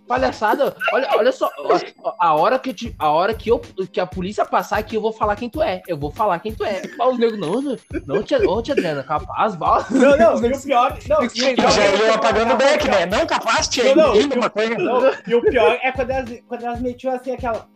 [0.09, 0.75] palhaçada.
[0.91, 1.51] Olha, olha só,
[2.17, 5.13] a hora que, te, a hora que, eu, que a polícia passar aqui, eu vou
[5.13, 5.83] falar quem tu é.
[5.87, 6.81] Eu vou falar quem tu é.
[6.99, 9.85] Os negros, não, não, não tia, ô, tia Adriana, capaz, bala.
[9.91, 10.97] Não, não, e o pior.
[11.07, 13.05] Não, e o pior já ia apagando o back, né?
[13.05, 13.95] Não, capaz, tia.
[13.95, 14.75] Não, não, uma coisa.
[14.75, 17.67] Não, e o pior é quando elas, quando elas metiam assim aquela.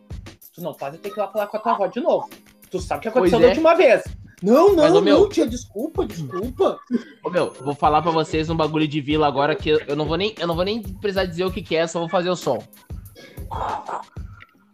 [0.52, 2.28] Tu não faz, eu tenho que ir lá falar com a tua avó de novo.
[2.68, 3.48] Tu sabe o que aconteceu da é.
[3.50, 4.02] última vez.
[4.44, 6.78] Não, não, Mas, não, meu, tia, desculpa, desculpa.
[7.24, 10.18] Ô, meu, vou falar pra vocês um bagulho de vila agora que eu não vou
[10.18, 12.36] nem, eu não vou nem precisar dizer o que, que é, só vou fazer o
[12.36, 12.62] som.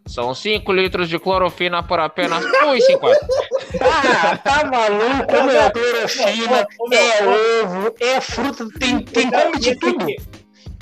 [0.05, 3.15] São 5 litros de clorofina por apenas 1,50.
[3.79, 10.05] Ah, tá maluco, meu, é clorofina, é ovo, é fruta, tem, tem como de tudo.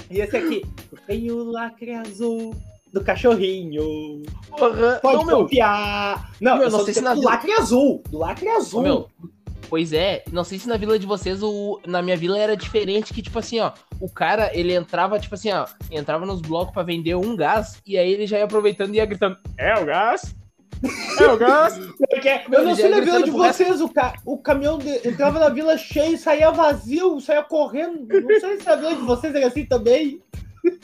[0.10, 0.66] E esse aqui,
[1.06, 2.56] tem o lacre azul
[2.92, 4.24] do cachorrinho.
[4.58, 6.32] Pode não, copiar.
[6.42, 8.04] Não, meu, eu não sei se na do lacre azul.
[8.10, 8.82] Do lacre azul.
[8.82, 9.10] Meu,
[9.70, 13.14] pois é, não sei se na vila de vocês, o, na minha vila era diferente,
[13.14, 16.84] que tipo assim, ó, o cara, ele entrava, tipo assim, ó, entrava nos blocos para
[16.84, 20.36] vender um gás, e aí ele já ia aproveitando e ia gritando, é o gás?
[21.20, 21.78] É o gás?
[22.52, 24.14] eu não sei na vila de vocês, o, ca...
[24.26, 25.08] o caminhão de...
[25.08, 28.08] entrava na vila cheio, saía vazio, saía correndo.
[28.08, 30.22] Não sei se na vila de vocês era assim também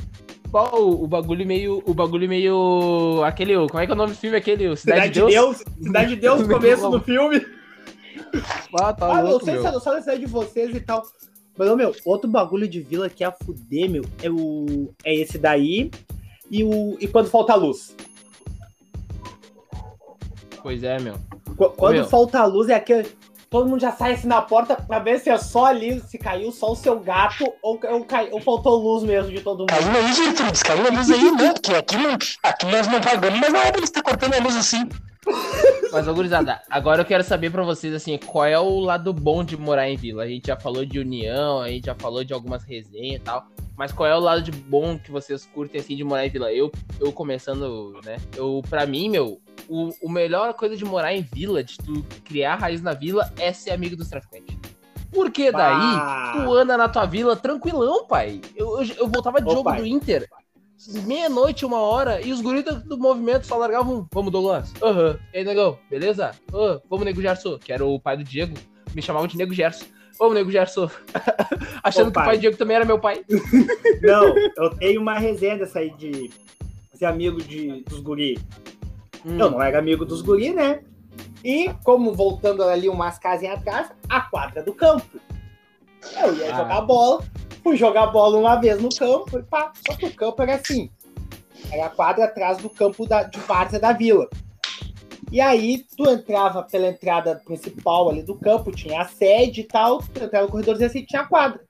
[0.55, 1.83] qual o bagulho meio.
[1.85, 3.21] O bagulho meio.
[3.25, 3.55] Aquele.
[3.67, 4.37] Como é que é o nome do filme?
[4.37, 4.73] Aquele.
[4.77, 5.33] Cidade, Cidade de Deus?
[5.33, 5.57] Deus.
[5.83, 7.45] Cidade de Deus, começo do filme.
[8.79, 9.63] Ah, tá ah, louco, não sei meu.
[9.63, 11.03] se é só na cidade de vocês e tal.
[11.57, 15.37] Mas, meu, outro bagulho de vila que é a fuder, meu, é, o, é esse
[15.37, 15.91] daí
[16.49, 17.93] e, o, e quando falta luz.
[20.63, 21.15] Pois é, meu.
[21.75, 22.05] Quando Meu.
[22.05, 23.09] falta a luz, é aquele.
[23.55, 26.51] Todo mundo já sai assim na porta pra ver se é só ali, se caiu
[26.51, 29.69] só o seu gato ou, ou, cai, ou faltou luz mesmo de todo mundo.
[29.69, 31.53] Caiu aí, Gertrudes, caiu a luz aí, né?
[31.53, 31.95] Porque aqui,
[32.43, 34.89] aqui nós não pagamos, mas não é pra ele estar cortando a luz assim.
[35.89, 39.55] Mas, gurizada, agora eu quero saber pra vocês, assim, qual é o lado bom de
[39.55, 40.23] morar em vila?
[40.23, 43.47] A gente já falou de união, a gente já falou de algumas resenhas e tal,
[43.77, 46.51] mas qual é o lado de bom que vocês curtem, assim, de morar em vila?
[46.53, 51.21] Eu, eu começando, né, eu, pra mim, meu, o, o melhor coisa de morar em
[51.21, 54.57] vila, de tu criar raiz na vila, é ser amigo dos traficantes.
[55.11, 58.41] Porque daí, tu anda na tua vila tranquilão, pai.
[58.55, 59.79] Eu, eu, eu voltava de Ô, jogo pai.
[59.79, 60.27] do Inter,
[61.05, 65.17] meia-noite, uma hora, e os guris do movimento só largavam, vamos, Douglas, aham, uhum.
[65.33, 66.31] e aí, negão, beleza?
[66.89, 68.55] Vamos, Nego Gerson, que era o pai do Diego,
[68.93, 69.85] me chamavam de Nego Gerson.
[70.17, 70.89] Vamos, Nego Gerson.
[71.83, 73.25] Achando Ô, que o pai do Diego também era meu pai.
[74.01, 76.31] Não, eu tenho uma resenha dessa aí de
[76.93, 78.37] ser amigo de, dos guri.
[79.25, 79.37] Hum.
[79.37, 80.81] Eu não era amigo dos guri, né?
[81.43, 85.19] E, como voltando ali umas casinhas atrás, a quadra do campo.
[86.21, 86.57] Eu ia ah.
[86.57, 87.23] jogar bola,
[87.63, 89.71] fui jogar bola uma vez no campo e pá.
[89.85, 90.89] Só que o campo era assim.
[91.71, 94.29] Era a quadra atrás do campo da, de várzea da vila.
[95.31, 99.99] E aí, tu entrava pela entrada principal ali do campo, tinha a sede e tal,
[99.99, 101.61] tu entrava no corredorzinho assim, tinha a quadra.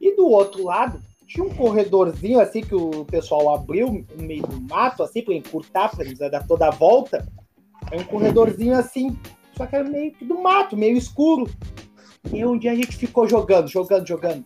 [0.00, 4.60] E do outro lado, tinha um corredorzinho assim que o pessoal abriu no meio do
[4.60, 7.26] mato, assim, para encurtar, para dar toda a volta.
[7.90, 9.16] É um corredorzinho assim,
[9.56, 11.50] só que era meio que do mato, meio escuro.
[12.32, 14.44] E um dia a gente ficou jogando, jogando, jogando.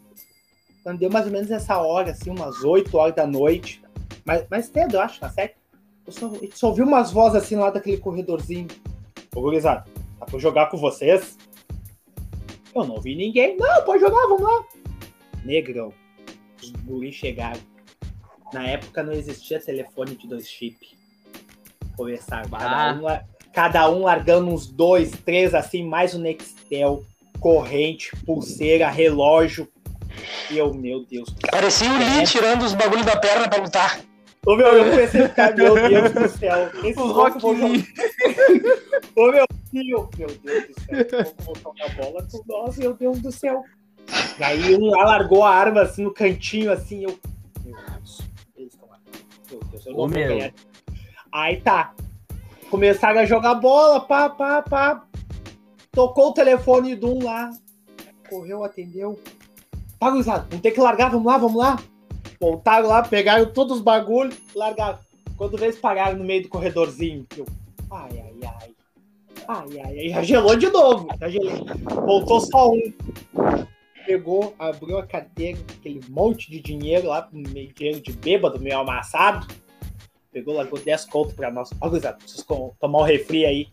[0.83, 3.83] Quando deu mais ou menos essa hora, assim, umas 8 horas da noite.
[4.25, 5.60] Mas, mais cedo, eu acho, tá certo?
[6.11, 8.67] Eu só, eu só ouvi umas vozes assim lá daquele corredorzinho.
[9.33, 9.85] Ô, gurizada,
[10.19, 11.39] dá pra jogar com vocês?
[12.75, 13.57] Eu não vi ninguém.
[13.57, 14.65] Não, pode jogar, vamos lá.
[15.45, 15.93] Negrão,
[16.61, 17.61] os guris chegaram.
[18.53, 20.89] Na época não existia telefone de dois chips.
[21.97, 22.51] Conversaram.
[22.51, 23.21] Cada um,
[23.53, 27.05] cada um largando uns dois, três, assim, mais o Nextel,
[27.39, 29.69] corrente, pulseira, relógio,
[30.51, 31.33] e eu, meu Deus.
[31.53, 34.10] Parecia o Lee tirando os bagulhos da perna pra lutar.
[34.47, 36.71] Ô meu, eu comecei a ficar, meu Deus do céu.
[36.83, 37.87] Esse o Rock Lee.
[39.15, 41.35] Ô meu filho, meu Deus do céu.
[41.45, 43.63] Vamos voltar a bola com nós, meu Deus do céu.
[44.39, 47.19] E aí um lá largou a arma assim no cantinho, assim, eu.
[47.65, 48.23] Meu Deus,
[48.57, 48.99] eles estão lá.
[49.51, 50.29] Meu Deus, eu não Ô, vou meu.
[50.29, 50.55] ganhar.
[51.31, 51.95] Aí tá.
[52.71, 55.05] Começaram a jogar bola, pá, pá, pá.
[55.93, 57.51] Tocou o telefone de um lá.
[58.29, 59.21] Correu, atendeu.
[59.99, 61.79] Tá, gurizada, vamos ter que largar, vamos lá, vamos lá.
[62.41, 64.99] Voltaram lá, pegaram todos os bagulhos, largaram.
[65.37, 67.45] Quando vez pararam no meio do corredorzinho, eu,
[67.91, 68.71] ai, ai, ai.
[69.47, 71.09] Ai, ai, ai, já gelou de novo.
[71.21, 71.67] Já gelou.
[72.07, 72.93] Voltou só um.
[74.07, 79.47] Pegou, abriu a carteira, aquele monte de dinheiro lá, meio dinheiro de bêbado, meio amassado.
[80.33, 81.71] Pegou, largou 10 conto pra nós.
[81.79, 82.47] Ó, gurizada, preciso
[82.81, 83.69] tomar um refri aí.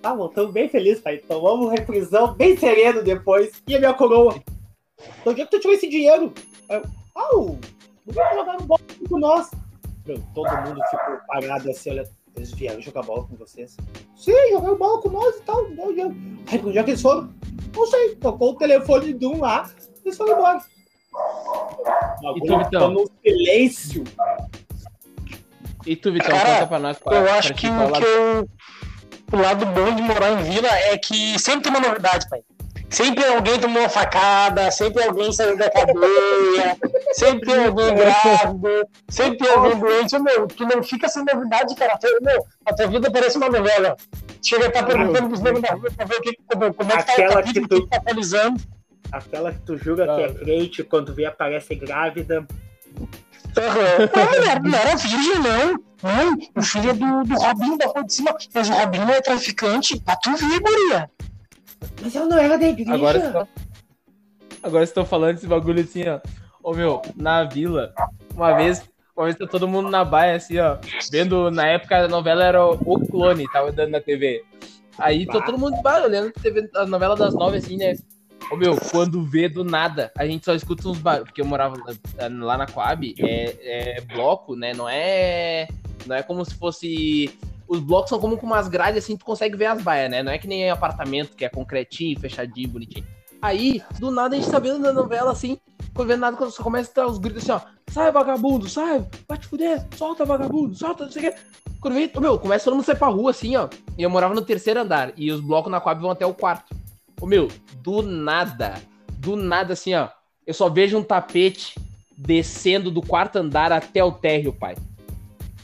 [0.00, 1.18] Tá, voltamos bem felizes, pai.
[1.18, 3.62] Tomamos um refrisão bem sereno depois.
[3.66, 4.40] E a minha coroa?
[5.20, 6.32] Então, onde é que tu tirou esse dinheiro?
[6.68, 6.82] Eu,
[7.14, 7.56] oh,
[8.14, 9.50] não jogaram bola com nós.
[10.06, 12.20] Meu, todo mundo ficou parado assim, olha.
[12.36, 13.76] Eles vieram jogar bola com vocês?
[14.14, 15.66] Sim, jogaram bola com nós e tal.
[15.66, 17.28] Aí, onde é que eles foram?
[17.74, 18.14] Não sei.
[18.14, 19.68] Tocou o telefone de um lá
[20.04, 20.60] eles foram embora.
[22.36, 22.90] E tu, Vitão?
[22.90, 24.04] no silêncio.
[25.86, 26.98] E tu, Vitão, Cara, conta pra nós.
[26.98, 28.48] Qual, eu acho que, o, que eu,
[29.32, 32.42] o lado bom de morar em vila é que sempre tem uma novidade, pai.
[32.90, 36.76] Sempre alguém tomou uma facada, sempre alguém saiu da cadeia,
[37.12, 40.18] sempre alguém grávido, sempre alguém doente.
[40.18, 41.96] Meu, tu não fica sem novidade, cara.
[42.20, 43.96] Meu, a tua vida parece uma novela.
[44.42, 46.96] Chega a estar perguntando pros negros da rua pra ver o que, como, como é
[46.96, 48.60] que tá a vida, que tu, o que tá atualizando.
[49.12, 52.44] Aquela que tu julga que é crente, quando vê aparece grávida.
[52.96, 54.62] Uhum.
[54.62, 55.90] Não, não, era virgem, não.
[56.02, 58.34] Não, o filho é do, do Robinho da rua de cima.
[58.54, 60.00] Mas o Robinho é traficante.
[60.00, 61.10] Pra tu ver, guria.
[62.02, 62.94] Mas ela não era da igreja.
[62.94, 63.48] Agora
[64.62, 66.20] agora estou falando esse bagulho assim, ó.
[66.62, 67.94] Ô meu, na vila,
[68.34, 68.82] uma vez,
[69.16, 70.76] uma vez tá todo mundo na baia, assim, ó.
[71.10, 74.44] Vendo, na época a novela era O Clone, tava dando na TV.
[74.98, 75.76] Aí tô todo mundo
[76.42, 77.94] TV, a novela das nove, assim, né?
[78.50, 81.28] Ô meu, quando vê do nada, a gente só escuta uns barulhos.
[81.28, 81.76] Porque eu morava
[82.18, 84.74] lá na Coab, é, é bloco, né?
[84.74, 85.68] Não é.
[86.06, 87.30] Não é como se fosse
[87.70, 90.24] os blocos são como com umas grades assim, tu consegue ver as baias, né?
[90.24, 93.06] Não é que nem apartamento que é concretinho, fechadinho, bonitinho.
[93.40, 95.56] Aí, do nada a gente tá vendo na novela assim,
[95.94, 97.60] quando vendo nada, quando só começa a ter os gritos assim, ó,
[97.92, 101.40] sai vagabundo, sai, vai te fuder, solta vagabundo, solta, não sei o que.
[101.80, 103.68] Quando vem, meu, começa todo mundo sair pra rua assim, ó.
[103.96, 106.74] E eu morava no terceiro andar, e os blocos na Coab vão até o quarto.
[107.20, 108.74] Ô meu, do nada,
[109.18, 110.08] do nada assim, ó,
[110.44, 111.78] eu só vejo um tapete
[112.18, 114.74] descendo do quarto andar até o térreo, pai.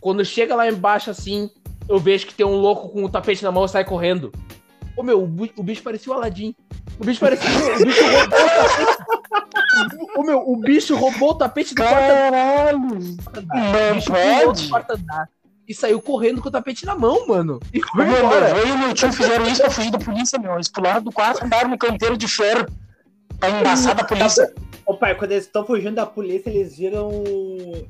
[0.01, 1.51] Quando chega lá embaixo assim,
[1.89, 4.33] eu vejo que tem um louco com o tapete na mão e sai correndo.
[4.97, 6.55] Ô meu, o, bicho parecia o Aladim.
[6.99, 7.49] O bicho parecia.
[7.49, 10.17] o bicho roubou o tapete.
[10.17, 12.79] Ô meu, o bicho roubou o tapete do Caralho!
[12.79, 14.01] Não
[14.43, 14.71] pode?
[15.69, 17.59] E saiu correndo com o tapete na mão, mano.
[17.75, 18.55] E foi Meu, embora.
[18.55, 20.55] meu avô e meu tio fizeram isso pra fugir da polícia, meu.
[20.55, 22.67] Eles pularam do quarto e andaram no canteiro de ferro
[23.39, 24.53] pra embaçar da polícia.
[24.87, 27.11] Ô pai, quando eles estão fugindo da polícia, eles viram.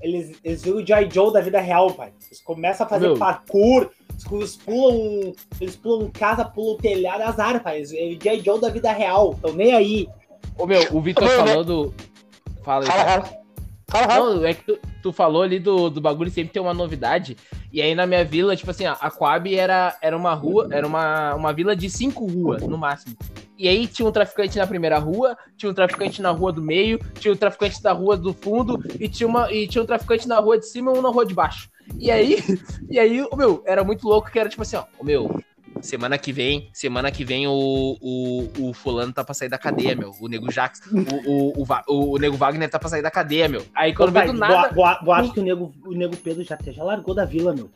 [0.00, 2.12] Eles, eles viram o Joy Joe da vida real, pai.
[2.26, 3.18] Eles começam a fazer Meu.
[3.18, 3.90] parkour,
[4.32, 5.34] eles pulam.
[5.60, 7.76] Eles pulam casa, pulam telhado, azar, pai.
[7.78, 9.34] Eles- Eles Joy Joe da vida real.
[9.42, 10.08] Tão nem aí.
[10.58, 11.94] Ô meu, o Vitor Ô, meu, falou do.
[12.64, 12.90] Fala aí.
[12.90, 13.46] Fala.
[14.18, 17.36] Não, é que tu, tu falou ali do, do bagulho sempre tem uma novidade.
[17.72, 21.34] E aí na minha vila, tipo assim, a Coab era, era uma rua, era uma,
[21.34, 23.14] uma vila de cinco ruas, no máximo.
[23.58, 26.98] E aí tinha um traficante na primeira rua, tinha um traficante na rua do meio,
[27.18, 30.38] tinha um traficante da rua do fundo e tinha, uma, e tinha um traficante na
[30.38, 31.70] rua de cima e um na rua de baixo.
[31.98, 32.38] E aí,
[32.90, 35.42] e aí, o meu, era muito louco que era tipo assim, ó, o meu,
[35.80, 39.94] semana que vem, semana que vem o, o, o fulano tá pra sair da cadeia,
[39.94, 40.12] meu.
[40.20, 43.64] O nego Jax, o, o, o, o, nego Wagner tá pra sair da cadeia, meu.
[43.74, 44.74] Aí quando vem do nada.
[44.74, 47.70] eu, acho que o nego, o nego Pedro já, já largou da vila, meu.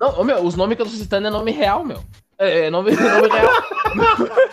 [0.00, 2.02] Não, ô, meu, os nomes que eu tô citando é nome real, meu.
[2.38, 3.50] É, nome, nome real.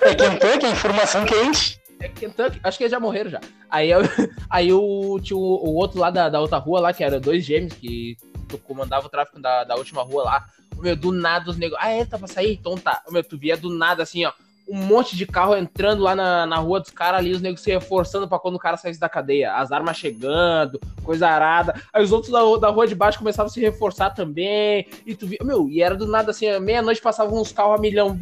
[0.01, 1.79] É Kentucky, informação quente.
[1.99, 2.59] É Kentucky.
[2.63, 3.39] Acho que eles já morreram já.
[3.69, 3.99] Aí, eu,
[4.49, 7.45] aí o, tinha o, o outro lá da, da outra rua lá, que era dois
[7.45, 8.17] gêmeos, que
[8.63, 10.45] comandava o tráfico da, da última rua lá.
[10.75, 11.77] Ô, Meu, do nada os negros.
[11.79, 12.53] Ah, é, tá pra sair?
[12.53, 13.03] Então tá.
[13.07, 14.33] Ô, Meu, tu via do nada assim, ó.
[14.67, 17.71] Um monte de carro entrando lá na, na rua dos caras ali, os negros se
[17.71, 19.53] reforçando pra quando o cara saísse da cadeia.
[19.53, 21.79] As armas chegando, coisa arada.
[21.93, 24.87] Aí os outros da, da rua de baixo começavam a se reforçar também.
[25.05, 25.39] E tu via.
[25.43, 28.17] Meu, e era do nada assim, meia-noite passavam uns carros a milhão.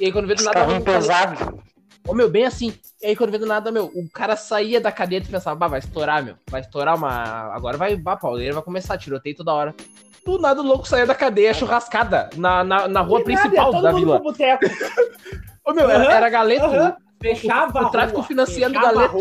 [0.00, 0.66] E aí quando vê do nada.
[0.66, 1.62] Cara- pesado.
[2.06, 2.74] Ô, meu, bem assim.
[3.02, 5.56] E aí, quando vê do nada, meu, o cara saía da cadeia e tu pensava,
[5.56, 6.36] bah, vai estourar, meu.
[6.50, 7.10] Vai estourar uma.
[7.54, 9.74] Agora vai, bah, pauleira vai começar, tiroteio toda hora.
[10.24, 13.82] Do nada o louco saía da cadeia churrascada na, na, na rua Que principal nada,
[13.82, 14.58] da todo mundo vila.
[15.66, 16.64] Ô, meu, era, era galeto.
[16.64, 16.96] aham.
[17.22, 19.16] Fechava O a tráfico rua, financiando galeto.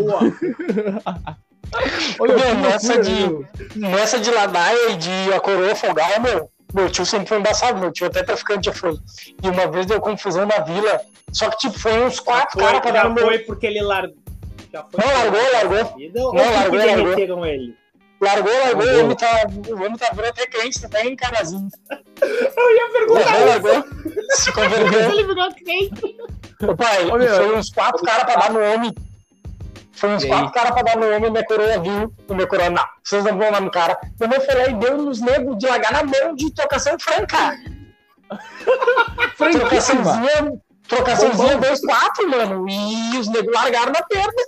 [2.19, 3.45] Ô, meu, nessa de-.
[3.75, 7.91] Nessa de ladaia e de a coroa folgar, meu, meu tio sempre foi embaçado, meu
[7.91, 8.95] tio até traficante já foi.
[9.43, 12.81] E uma vez deu confusão na vila, só que tipo, foi uns quatro Foi, caras
[12.81, 13.25] pra dar já no meu.
[13.25, 14.15] foi porque ele largou.
[14.71, 15.99] Já foi Não, largou, largou.
[16.13, 17.03] Não, largou, largou.
[17.05, 17.75] derreteram ele?
[18.23, 21.67] Largou, largou, o homem tá, o homem tá virando até crente, tá em carazinho.
[22.21, 23.83] Eu ia perguntar Largou, largou.
[24.31, 25.11] Se converteu.
[25.11, 26.15] ele virou crente.
[26.77, 28.93] Pai, Ô, meu, foi uns quatro caras pra dar no homem.
[29.91, 32.13] Foi uns quatro caras pra dar no homem, minha coroa viu.
[32.27, 33.99] O meu coroa, não, vocês não vão lá no cara.
[34.19, 37.55] Eu vou falar e deu nos negros de largar na mão de trocação franca.
[39.37, 40.53] Trocaçãozinha,
[40.87, 42.69] trocaçãozinha 2-4, mano.
[42.69, 44.43] E os negros largaram na perna.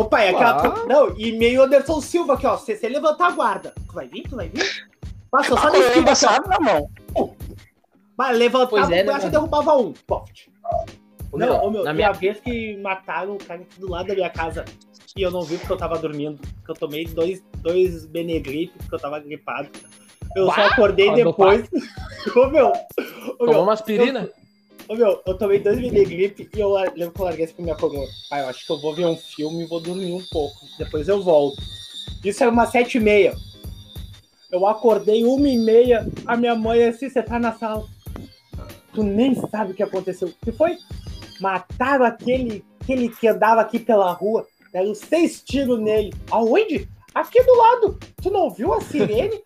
[0.00, 0.66] Ô, pai, aquela.
[0.66, 0.86] Ah.
[0.86, 2.56] Não, e meio Anderson Silva aqui, ó.
[2.56, 4.22] Se você levantar a guarda, tu vai vir?
[4.22, 4.88] Tu vai vir?
[5.30, 5.98] Passa só A na ó.
[5.98, 6.90] embaçada na mão.
[8.16, 9.92] Mas levantava é, o né, braço e derrubava um.
[10.06, 10.50] Poft.
[11.32, 14.14] Não, meu, ô, meu, na minha vez que mataram o cara aqui do lado da
[14.14, 14.64] minha casa
[15.14, 16.38] e eu não vi porque eu tava dormindo.
[16.38, 19.68] Porque eu tomei dois, dois Benegripe porque eu tava gripado.
[20.34, 21.68] Eu só acordei ó, depois.
[22.34, 22.68] ô, meu.
[22.68, 24.30] Ô, Tomou meu, uma aspirina?
[24.90, 27.76] Ô, meu, eu tomei dois Benegripe e eu lembro que eu larguei assim pra minha
[27.76, 28.08] coroa.
[28.28, 30.66] Ah, eu acho que eu vou ver um filme e vou dormir um pouco.
[30.76, 31.62] Depois eu volto.
[32.24, 33.36] Isso era umas sete e meia.
[34.50, 37.86] Eu acordei uma e meia, a minha mãe assim, você tá na sala.
[38.92, 40.26] Tu nem sabe o que aconteceu.
[40.26, 40.76] O que foi?
[41.40, 44.44] Mataram aquele, aquele que andava aqui pela rua.
[44.72, 46.12] Deram seis tiros nele.
[46.32, 46.88] Aonde?
[47.14, 47.98] Aqui do lado.
[48.20, 49.40] Tu não viu a sirene?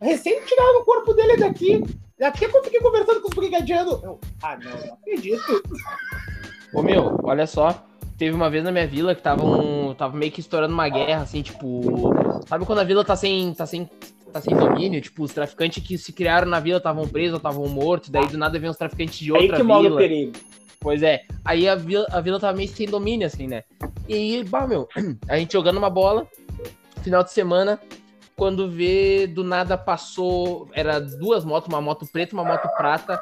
[0.00, 1.82] Recém tiraram o corpo dele daqui.
[2.20, 4.02] Até que eu fiquei conversando com os brigadianos.
[4.02, 5.62] Eu, ah, não, não acredito.
[6.72, 7.84] Ô meu, olha só.
[8.16, 11.22] Teve uma vez na minha vila que tava, um, tava meio que estourando uma guerra,
[11.22, 12.12] assim, tipo.
[12.48, 13.52] Sabe quando a vila tá sem.
[13.52, 13.90] tá sem.
[14.32, 15.00] tá sem domínio?
[15.00, 18.56] Tipo, os traficantes que se criaram na vila estavam presos, estavam mortos, daí do nada
[18.58, 19.96] vem os traficantes de Aí outra que mora o vila.
[19.96, 20.32] perigo.
[20.78, 21.22] Pois é.
[21.44, 23.64] Aí a vila, a vila tava meio sem domínio, assim, né?
[24.08, 24.88] E aí, bah, meu,
[25.28, 26.28] a gente jogando uma bola,
[27.02, 27.80] final de semana,
[28.36, 30.68] quando vê, do nada passou.
[30.72, 33.20] Era duas motos, uma moto preta, uma moto prata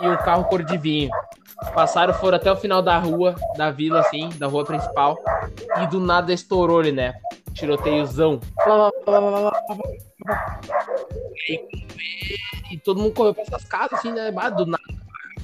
[0.00, 1.10] e um carro cor de vinho.
[1.74, 5.16] Passaram, foram até o final da rua, da vila, assim, da rua principal.
[5.82, 7.14] E do nada estourou ali, né?
[7.54, 8.40] Tiroteiozão.
[11.48, 11.60] E,
[12.72, 14.30] e todo mundo correu pra essas casas, assim, né?
[14.50, 14.82] Do nada.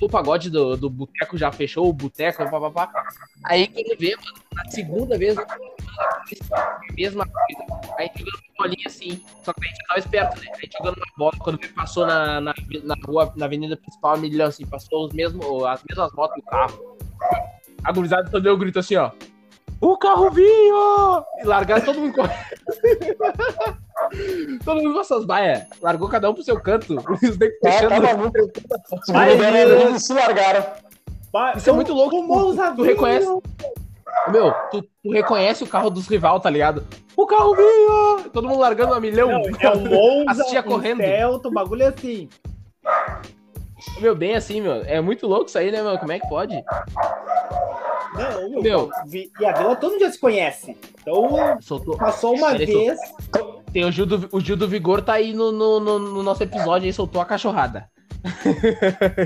[0.00, 2.90] O pagode do, do boteco já fechou, o boteco, papapá.
[3.44, 5.36] Aí quando vê, mano, na segunda vez,
[6.96, 7.94] mesma coisa.
[7.98, 10.46] Aí jogando uma bolinha assim, só que a gente tava esperto, né?
[10.54, 14.18] Aí jogando uma bola, quando vê, passou na, na, na rua, na avenida principal, a
[14.18, 16.96] milhão, assim, passou os mesmos, as mesmas motos do carro.
[17.84, 19.10] A gurizada só deu um grito assim, ó.
[19.80, 21.24] O carro vinha!
[21.38, 22.38] E largaram todo mundo correndo.
[24.64, 25.64] Todo mundo com suas baias.
[25.82, 26.96] Largou cada um pro seu canto.
[27.10, 27.88] Os negros fechando.
[27.88, 28.36] tava muito.
[29.88, 30.64] Eles se largaram.
[31.56, 32.16] Isso é muito louco.
[32.16, 33.26] Tu, tu reconhece.
[34.30, 36.84] Meu, tu, tu reconhece o carro dos rival, tá ligado?
[37.16, 38.28] O carro vinha!
[38.32, 39.28] Todo mundo largando a milhão.
[39.28, 40.98] Não, é Monza, Assistia correndo.
[41.00, 42.28] Celta, um bagulho assim.
[44.00, 44.82] Meu, bem assim, meu.
[44.84, 45.98] É muito louco isso aí, né, meu?
[45.98, 46.54] Como é que pode?
[48.14, 48.90] Não, meu, Meu.
[49.40, 50.76] E a vila todo dia se conhece.
[51.00, 51.96] Então, Soltou.
[51.96, 52.98] passou uma Ele vez.
[53.72, 56.42] Tem o Gil do, o Gil do Vigor tá aí no, no, no- no nosso
[56.42, 57.88] episódio aí, soltou a cachorrada.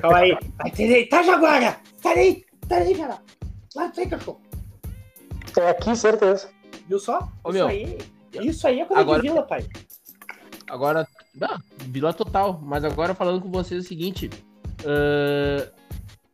[0.01, 0.37] Calma aí.
[0.59, 1.77] Vai ter tá Jaguara!
[2.03, 2.45] Sai daí!
[2.69, 3.19] Sai daí, cara!
[3.75, 4.41] Lá sai, cachorro!
[5.59, 6.49] É aqui, certeza.
[6.89, 7.29] Viu só?
[7.45, 7.67] Ô, isso meu.
[7.69, 7.99] aí.
[8.35, 9.67] Isso aí é coisa Agora- de vila, pai.
[10.69, 12.59] Agora, não, vila total.
[12.63, 14.31] Mas agora falando com vocês o seguinte.
[14.87, 15.69] ah,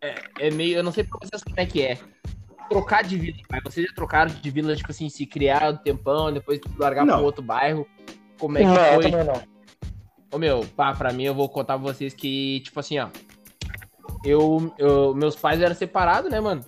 [0.00, 0.76] é, é meio.
[0.78, 1.98] Eu não sei pra vocês como é que é.
[2.68, 3.60] Trocar de vila, pai.
[3.64, 7.22] Vocês já trocaram de vila, tipo assim, se criar um tempão, depois largar pra Não.
[7.22, 7.86] um outro bairro.
[8.38, 9.10] Como é que não, foi?
[9.10, 9.42] também não.
[10.30, 13.08] Ô meu, pá, pra mim eu vou contar pra vocês que, tipo assim, ó.
[14.24, 16.64] Eu, eu- meus pais eram separados, né, mano?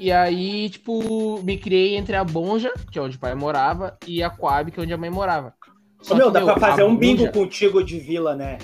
[0.00, 4.22] E aí, tipo, me criei entre a Bonja, que é onde o pai morava, e
[4.22, 5.52] a Coab, que é onde a mãe morava.
[6.00, 8.56] Só meu, que, dá pra fazer um bingo Bonja- contigo de vila, né?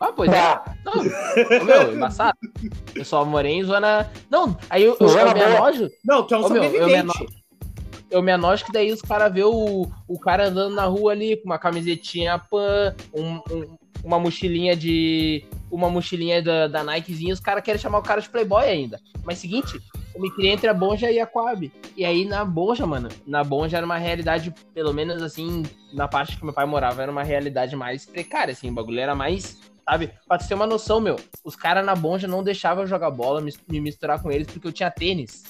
[0.00, 0.32] Ah, pois é.
[0.32, 0.74] Dá.
[0.86, 1.02] Não,
[1.66, 2.38] meu, embaçado.
[2.94, 4.10] Eu só morei em zona.
[4.30, 5.90] Não, aí eu, eu, eu me anojo.
[6.02, 7.26] Não, tu é um Ô, meu, eu me sobrevivente.
[8.10, 11.36] Eu me anojo que daí os caras vê o, o cara andando na rua ali
[11.36, 15.44] com uma camisetinha pan, um- um- uma mochilinha de.
[15.70, 18.98] Uma mochilinha da, da Nikezinha, os caras querem chamar o cara de Playboy ainda.
[19.24, 19.78] Mas seguinte,
[20.14, 21.72] eu me criei entre a Bonja e a Coab.
[21.96, 26.36] E aí na Bonja, mano, na Bonja era uma realidade, pelo menos assim, na parte
[26.36, 29.58] que meu pai morava, era uma realidade mais precária, assim, o bagulho era mais.
[29.88, 30.10] Sabe?
[30.26, 33.80] Pra ter uma noção, meu, os caras na Bonja não deixavam eu jogar bola, me
[33.80, 35.44] misturar com eles, porque eu tinha tênis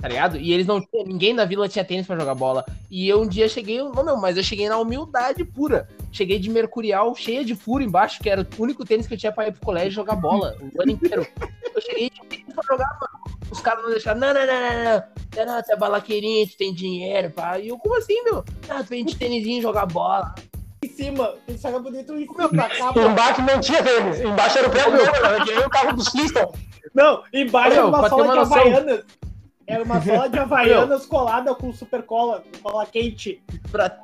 [0.00, 0.36] tá ligado?
[0.38, 2.64] E eles não tinham, ninguém na vila tinha tênis pra jogar bola.
[2.90, 5.88] E eu um dia cheguei, não, meu, mas eu cheguei na humildade pura.
[6.10, 9.30] Cheguei de mercurial cheia de furo embaixo, que era o único tênis que eu tinha
[9.30, 11.26] pra ir pro colégio jogar bola o ano inteiro.
[11.74, 13.38] Eu cheguei de tênis pra jogar, mano.
[13.50, 15.20] Os caras não deixaram, não, não, não, não, não.
[15.36, 17.58] Não, não, tu é balaqueirinha, tu tem dinheiro, pá.
[17.58, 18.44] E eu, como assim, meu?
[18.68, 20.34] Ah, tu vem de tênisinho jogar bola.
[20.82, 23.00] Em cima, tem que bonito em cima da capa.
[23.00, 24.20] Embaixo não tinha tênis.
[24.20, 25.44] Embaixo era o pé meu, né?
[25.44, 26.70] Que nem o carro dos Flintstones.
[26.94, 29.04] Não, embaixo Meu, era uma pra sola de noção.
[29.66, 33.42] Era uma sola de Havaianas colada com super cola, cola quente.
[33.70, 33.96] Pra,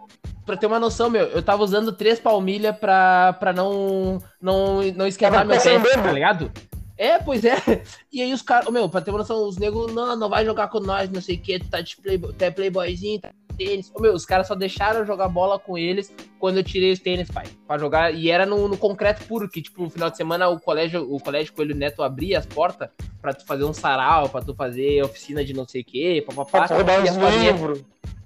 [0.44, 5.06] pra ter uma noção, meu, eu tava usando três palmilhas pra, pra não, não, não
[5.06, 6.52] esquentar meu pé, tá ligado?
[6.96, 7.56] É, pois é.
[8.12, 10.68] E aí os caras, meu, pra ter uma noção, os negros, não, não vai jogar
[10.68, 13.56] com nós, não sei o que, tu tá de playboy, tu é playboyzinho, tá de
[13.58, 13.92] tênis.
[13.94, 16.98] Ô, meu, os caras só deixaram eu jogar bola com eles quando eu tirei os
[16.98, 17.44] tênis, pai.
[17.66, 20.58] Pra jogar, e era no, no concreto puro, que tipo, no final de semana o
[20.58, 22.88] colégio, o colégio Coelho Neto abria as portas
[23.26, 26.32] pra tu fazer um sarau, pra tu fazer oficina de não sei o que, Pra
[26.44, 26.72] papapá.
[26.76, 27.80] rodar E os livros.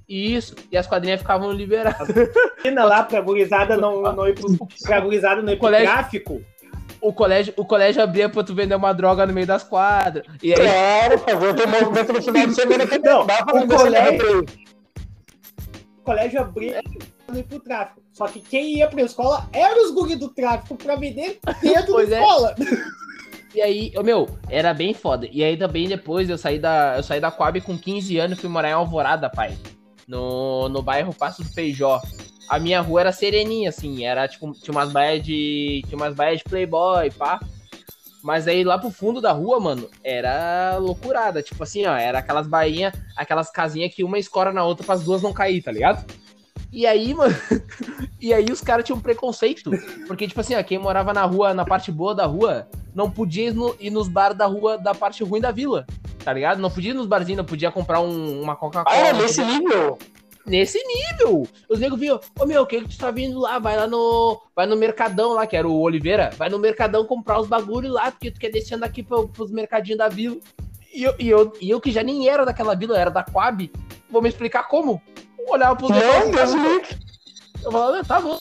[0.06, 2.06] isso, e as quadrinhas ficavam liberadas.
[2.76, 6.42] Lá pra gurizada não, não ir pro, pra gurizada não ir pro Colégio- tráfico.
[7.00, 10.26] o colégio, o colégio abria pra tu vender uma droga no meio das quadras.
[10.42, 13.62] E aí, Claro, fazer o teu movimento no final de semana que Não, dá pra
[13.62, 14.44] o colégio-.
[15.98, 16.82] O colégio abria
[17.26, 18.02] não ir pro tráfico.
[18.12, 22.10] Só que quem ia pra escola era os guri do tráfico pra vender dentro Pois
[22.10, 22.20] da é.
[22.20, 22.54] escola.
[23.54, 25.28] E aí, meu, era bem foda.
[25.30, 28.40] E aí também depois eu saí da, eu saí da Coab com 15 anos e
[28.40, 29.56] fui morar em Alvorada, pai.
[30.06, 32.00] No, no bairro Passo do Feijó.
[32.48, 35.82] A minha rua era sereninha, assim, era tipo, tinha umas baias de.
[35.86, 37.40] Tinha umas baias de Playboy, pá.
[38.22, 41.42] Mas aí lá pro fundo da rua, mano, era loucurada.
[41.42, 45.04] Tipo assim, ó, era aquelas bainhas, aquelas casinhas que uma escora na outra para as
[45.04, 46.04] duas não cair, tá ligado?
[46.72, 47.34] E aí, mano,
[48.20, 49.70] e aí os caras tinham um preconceito.
[50.06, 53.48] Porque, tipo assim, ó, quem morava na rua, na parte boa da rua, não podia
[53.48, 55.86] ir, no- ir nos bar da rua da parte ruim da vila.
[56.24, 56.60] Tá ligado?
[56.60, 58.96] Não podia ir nos barzinhos, não podia comprar um- uma Ah, Coca-Cola.
[58.96, 59.98] era não nesse podia- nível.
[60.46, 61.46] Nesse nível.
[61.68, 63.58] Os negros viam, ô meu, o que que tu tá vindo lá?
[63.58, 64.40] Vai lá no.
[64.56, 66.30] Vai no Mercadão lá, que era o Oliveira.
[66.36, 69.98] Vai no Mercadão comprar os bagulhos lá, porque tu quer descendo aqui pro, pros mercadinhos
[69.98, 70.36] da vila.
[70.92, 73.70] E eu, e, eu, e eu que já nem era daquela vila, era da Coab,
[74.10, 75.00] vou me explicar como.
[75.46, 77.10] Eu olhava pros Não, Deus me
[77.62, 78.38] eu falava, "Ah, tá bom.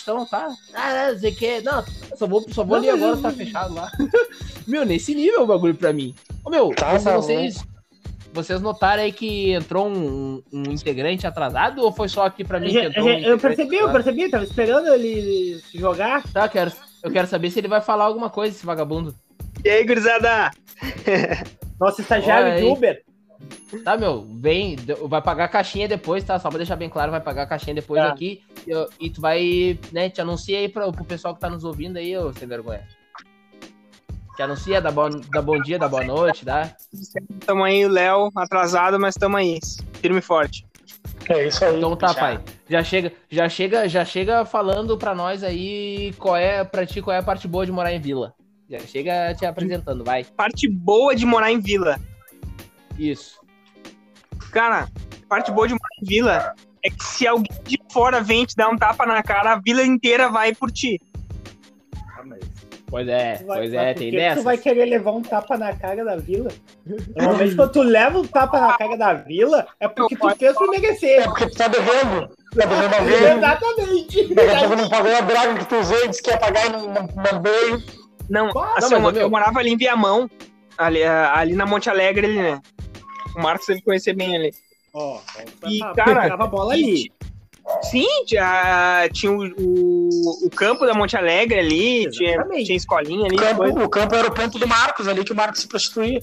[0.00, 0.48] Então tá.
[0.74, 1.60] Ah, não sei o que.
[1.62, 3.90] Não, eu só vou, só vou ali agora, tá fechado lá.
[4.66, 6.14] meu, nesse nível o bagulho pra mim.
[6.44, 7.64] Ô meu, Tá, vocês, tá vocês,
[8.32, 12.68] vocês notaram aí que entrou um, um integrante atrasado ou foi só aqui pra mim
[12.68, 16.22] que Eu, entrou um eu percebi, eu percebi, tava esperando ele jogar.
[16.32, 16.70] Tá, quero,
[17.02, 19.14] eu quero saber se ele vai falar alguma coisa, esse vagabundo.
[19.64, 20.50] E aí, gurizada?
[21.80, 22.70] Nosso estagiário Olha de aí.
[22.70, 23.02] Uber.
[23.82, 24.76] Tá, meu, vem,
[25.08, 26.38] vai pagar a caixinha depois, tá?
[26.38, 28.08] Só pra deixar bem claro, vai pagar a caixinha depois Tá.
[28.08, 28.42] aqui.
[28.66, 31.64] E, eu- e tu vai, né, te anuncia aí pra, pro pessoal que tá nos
[31.64, 32.86] ouvindo aí, ô sem vergonha.
[34.36, 36.74] Te anuncia, dá, bom, dá bom dia, dá boa noite, dá.
[37.46, 39.60] Tamo aí, o Léo, atrasado, mas tamo aí.
[39.94, 40.66] Firme e forte.
[41.28, 41.76] É isso aí.
[41.78, 42.14] Então tá, Já.
[42.14, 42.40] pai.
[42.68, 47.14] Já chega, já chega, já chega falando pra nós aí qual é, pra ti, qual
[47.14, 48.34] é a parte boa de morar em vila.
[48.68, 50.24] Já chega te apresentando, vai.
[50.24, 52.00] Parte boa de morar em vila.
[52.98, 53.38] Isso.
[54.54, 54.88] Cara,
[55.28, 58.68] parte boa de morar em vila é que se alguém de fora vem te dar
[58.68, 61.00] um tapa na cara, a vila inteira vai por ti.
[62.16, 62.40] Ah, mas
[62.86, 64.40] Pois é, vai- pois é, por tem dessa.
[64.40, 66.48] Tu vai querer levar um tapa na cara da vila?
[67.16, 70.68] Normalmente quando tu leva um tapa na cara da vila, é porque tu fez por
[70.72, 71.24] É merecer.
[71.24, 72.28] porque tu tá devendo.
[72.54, 73.36] Tá devendo alguém.
[73.36, 74.34] Exatamente.
[74.34, 76.66] Daqui a pouco não pagou a droga que tu usou e disse que ia pagar
[76.66, 77.82] e não, não mandou.
[78.30, 78.46] Não,
[78.76, 80.30] assim, não, eu, meu- eu morava ali em Viamão,
[80.78, 82.60] ali, ali na Monte Alegre, ali, né?
[83.36, 84.54] O Marcos deve conhecer bem ali.
[84.92, 85.20] Ó,
[85.66, 87.12] E, tá- cara, a bola ali.
[87.90, 93.36] Sim, tinha, tinha o, o, o campo da Monte Alegre ali, tinha, tinha escolinha ali.
[93.36, 96.22] O campo, o campo era o ponto do Marcos ali, que o Marcos se prostituía.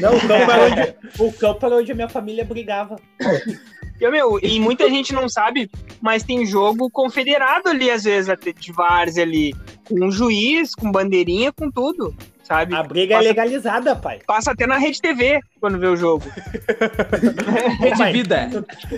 [0.00, 2.96] Não, o campo, era onde, o campo era onde a minha família brigava.
[4.00, 5.70] E, meu, e muita gente não sabe,
[6.00, 9.54] mas tem jogo confederado ali, às vezes, até de várzea ali.
[9.88, 12.74] Com um juiz, com bandeirinha, com tudo, sabe?
[12.74, 14.20] A briga é Passa- legalizada, pai.
[14.26, 16.24] Passa até na Rede TV quando vê o jogo.
[17.80, 18.50] Rede pai, vida.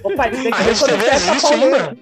[0.02, 1.96] Ô, pai, tem que A Rede TV existe ainda.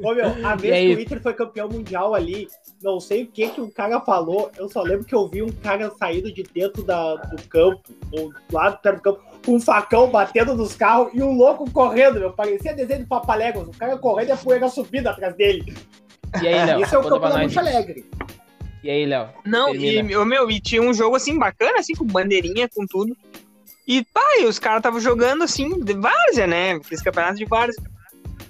[0.00, 2.48] Ô, meu, a vez que o Inter foi campeão mundial ali,
[2.82, 5.52] não sei o que que o cara falou, eu só lembro que eu vi um
[5.52, 10.10] cara saindo de dentro da, do campo, ou lá do perto do campo, um facão
[10.10, 12.32] batendo nos carros e um louco correndo, meu.
[12.32, 13.68] Parecia desenho do Papaléguas.
[13.68, 15.74] O cara correndo e a poeira subindo atrás dele.
[16.42, 16.82] E aí, Léo?
[16.82, 17.38] Isso é o campo da.
[17.38, 18.04] Monte Alegre.
[18.82, 19.28] E aí, Léo?
[19.46, 20.12] Não, Termina.
[20.12, 23.16] e, meu, e tinha um jogo assim bacana, assim, com bandeirinha, com tudo.
[23.86, 26.72] E pá, e os caras estavam jogando assim, de várzea, né?
[26.72, 27.82] Aqueles campeonatos de várzea.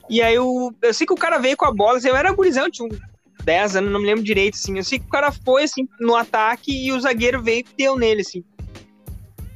[0.09, 2.33] E aí o, eu sei que o cara veio com a bola, assim, eu era
[2.33, 2.99] gurizão, tinha uns
[3.45, 4.77] 10 anos, não me lembro direito, assim.
[4.77, 7.97] Eu sei que o cara foi assim no ataque e o zagueiro veio e deu
[7.97, 8.45] nele, assim.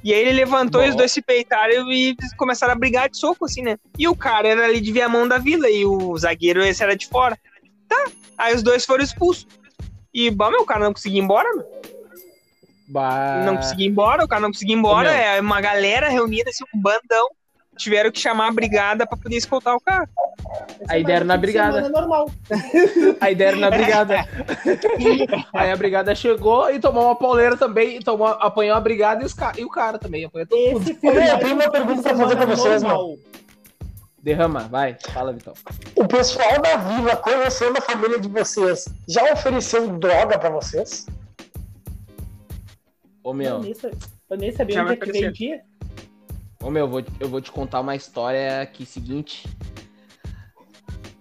[0.02, 3.44] E aí ele levantou e os dois se peitaram e começaram a brigar de soco,
[3.44, 3.76] assim, né?
[3.98, 7.08] E o cara era ali de Viamão da vila e o zagueiro esse era de
[7.08, 7.36] fora.
[7.88, 8.10] Tá.
[8.36, 9.46] Aí os dois foram expulsos.
[10.14, 11.66] E, bom, meu, o cara não conseguia ir embora, meu.
[12.88, 13.42] Bah...
[13.44, 15.20] não conseguia ir embora, o cara não conseguia ir embora, meu.
[15.20, 17.28] é uma galera reunida, assim, um bandão,
[17.78, 20.08] tiveram que chamar a brigada pra poder escoltar o cara.
[20.80, 21.88] Essa Aí deram na de brigada.
[21.88, 22.30] normal.
[23.20, 24.16] Aí deram na brigada.
[25.54, 29.26] aí a brigada chegou e tomou uma pauleira também, e tomou, apanhou a brigada e,
[29.26, 29.52] os ca...
[29.56, 30.24] e o cara também.
[30.24, 30.82] Apanhou todo mundo.
[30.82, 33.16] Esse foi Ô, meu, mais tem uma um pergunta pra fazer pra vocês, normal.
[34.22, 34.96] Derrama, vai.
[35.12, 35.54] Fala, Vitão.
[35.94, 41.06] O pessoal da vila, conhecendo a família de vocês, já ofereceu droga pra vocês?
[43.22, 43.62] Ô, Eu meu,
[44.30, 45.62] eu nem sabia onde é que vendia.
[46.68, 49.48] Ô, meu, eu vou, eu vou te contar uma história aqui seguinte.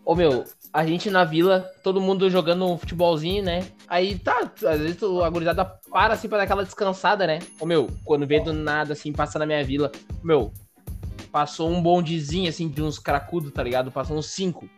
[0.04, 0.44] Ô, meu,
[0.74, 3.66] a gente na vila, todo mundo jogando um futebolzinho, né?
[3.88, 7.40] Aí tá, às vezes a gurizada para assim pra dar aquela descansada, né?
[7.62, 9.90] Ô, meu, quando vê do nada, assim, passa na minha vila,
[10.22, 10.52] meu,
[11.32, 13.90] passou um bondezinho, assim, de uns cracudos, tá ligado?
[13.90, 14.70] Passou uns cinco.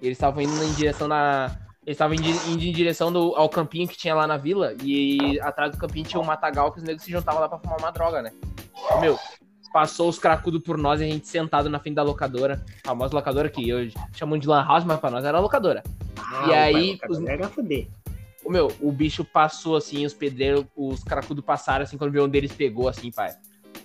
[0.00, 1.58] Eles estavam indo em direção na.
[1.84, 4.74] Eles estavam indo indo em direção do, ao campinho que tinha lá na vila.
[4.84, 7.78] E atrás do campinho tinha um matagal que os negros se juntavam lá pra fumar
[7.78, 8.32] uma droga, né?
[9.00, 9.18] Meu,
[9.72, 12.62] passou os cracudos por nós e a gente sentado na frente da locadora.
[12.84, 15.82] A famosa locadora que hoje chamam de Lan House, mas pra nós era locadora.
[16.18, 17.18] Ah, E aí, os...
[17.18, 17.88] os- Era fuder.
[18.44, 22.28] O meu, o bicho passou assim, os pedreiros, os cracudos passaram assim, quando viu um
[22.28, 23.32] deles pegou assim, pai.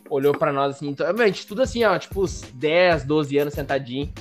[0.09, 3.53] Olhou pra nós assim, então, a gente tudo assim, ó, tipo, uns 10, 12 anos
[3.53, 4.11] sentadinho.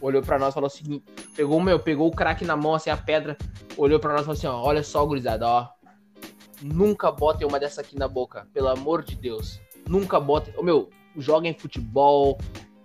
[0.00, 1.04] Olhou pra nós e falou o seguinte:
[1.36, 3.36] pegou o meu, pegou o crack na mão, assim, a pedra,
[3.76, 5.68] olhou pra nós e falou assim: ó, olha só, gurizada, ó.
[6.62, 9.60] Nunca botem uma dessa aqui na boca, pelo amor de Deus.
[9.88, 10.54] Nunca botem.
[10.56, 12.38] Ô meu, joguem futebol,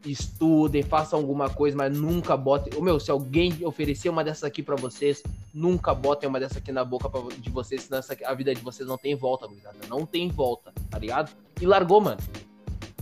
[0.05, 2.77] estudem, façam alguma coisa, mas nunca botem.
[2.77, 5.21] Ô meu, se alguém oferecer uma dessas aqui pra vocês,
[5.53, 8.61] nunca botem uma dessa aqui na boca pra- de vocês, senão essa- a vida de
[8.61, 9.77] vocês não tem volta, gurizada.
[9.89, 11.31] Não tem volta, tá ligado?
[11.61, 12.19] E largou, mano.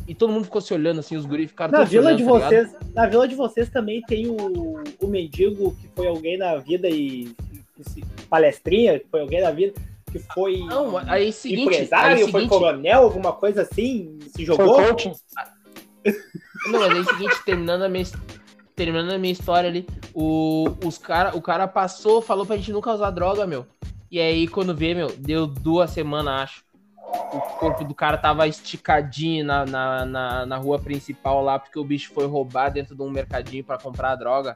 [0.07, 2.29] E todo mundo ficou se olhando assim, os guris ficaram Na vila olhando, de tá
[2.49, 6.87] vocês, na vila de vocês também tem o, o mendigo que foi alguém na vida
[6.87, 9.73] e, e palestrinha, que foi alguém na vida
[10.15, 14.45] que foi Não, aí seguinte, empresário, aí foi seguinte, coronel, alguma coisa assim, se Foi
[14.45, 14.77] jogou.
[16.67, 18.05] Não, mas aí é o seguinte, terminando a minha,
[18.75, 22.93] terminando a minha história ali, o, os cara, o cara passou, falou pra gente nunca
[22.93, 23.65] usar droga, meu.
[24.09, 26.65] E aí, quando vê, meu, deu duas semanas, acho.
[27.33, 31.83] O corpo do cara tava esticadinho na, na, na, na rua principal lá, porque o
[31.83, 34.55] bicho foi roubar dentro de um mercadinho pra comprar a droga.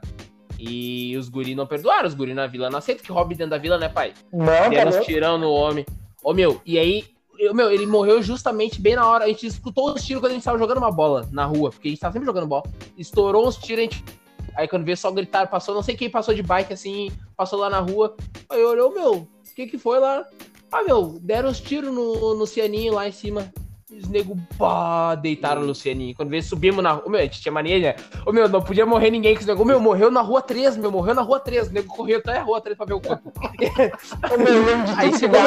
[0.62, 2.68] E os guri não perdoaram, os guri na vila.
[2.68, 4.12] Não aceita que roube dentro da vila, né, pai?
[4.30, 5.06] Não, tá Deram louco.
[5.06, 5.86] tirão no homem.
[6.22, 7.04] Ô, meu, e aí,
[7.38, 9.24] eu, meu, ele morreu justamente bem na hora.
[9.24, 11.88] A gente escutou os tiros quando a gente tava jogando uma bola na rua, porque
[11.88, 12.64] a gente tava sempre jogando bola.
[12.98, 14.04] Estourou uns tiros, a gente.
[14.54, 17.70] Aí quando veio só gritar, passou, não sei quem passou de bike assim, passou lá
[17.70, 18.14] na rua.
[18.50, 20.26] Aí olhou, meu, o que que foi lá?
[20.70, 23.50] Ah, meu, deram os tiros no, no cianinho lá em cima.
[23.90, 26.14] E os nego, pá, deitaram o Lucianinho.
[26.14, 27.10] Quando veio, subimos na rua.
[27.10, 27.96] Meu, a gente tinha mania, né?
[28.24, 29.64] Ô, meu, não podia morrer ninguém com esse nego.
[29.64, 31.68] Meu, morreu na rua 3, meu, morreu na rua 3.
[31.68, 33.32] O nego correu até a rua 3 pra ver o corpo.
[34.96, 35.40] Aí chegou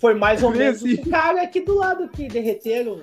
[0.00, 3.00] Foi mais ou menos o cara aqui do lado que derreteram.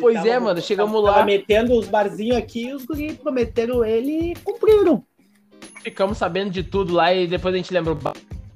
[0.00, 1.12] Pois tava, é, mano, chegamos tava, lá.
[1.14, 5.04] Tava metendo os barzinhos aqui, os guris prometeram ele e cumpriram.
[5.82, 7.98] Ficamos sabendo de tudo lá e depois a gente lembrou.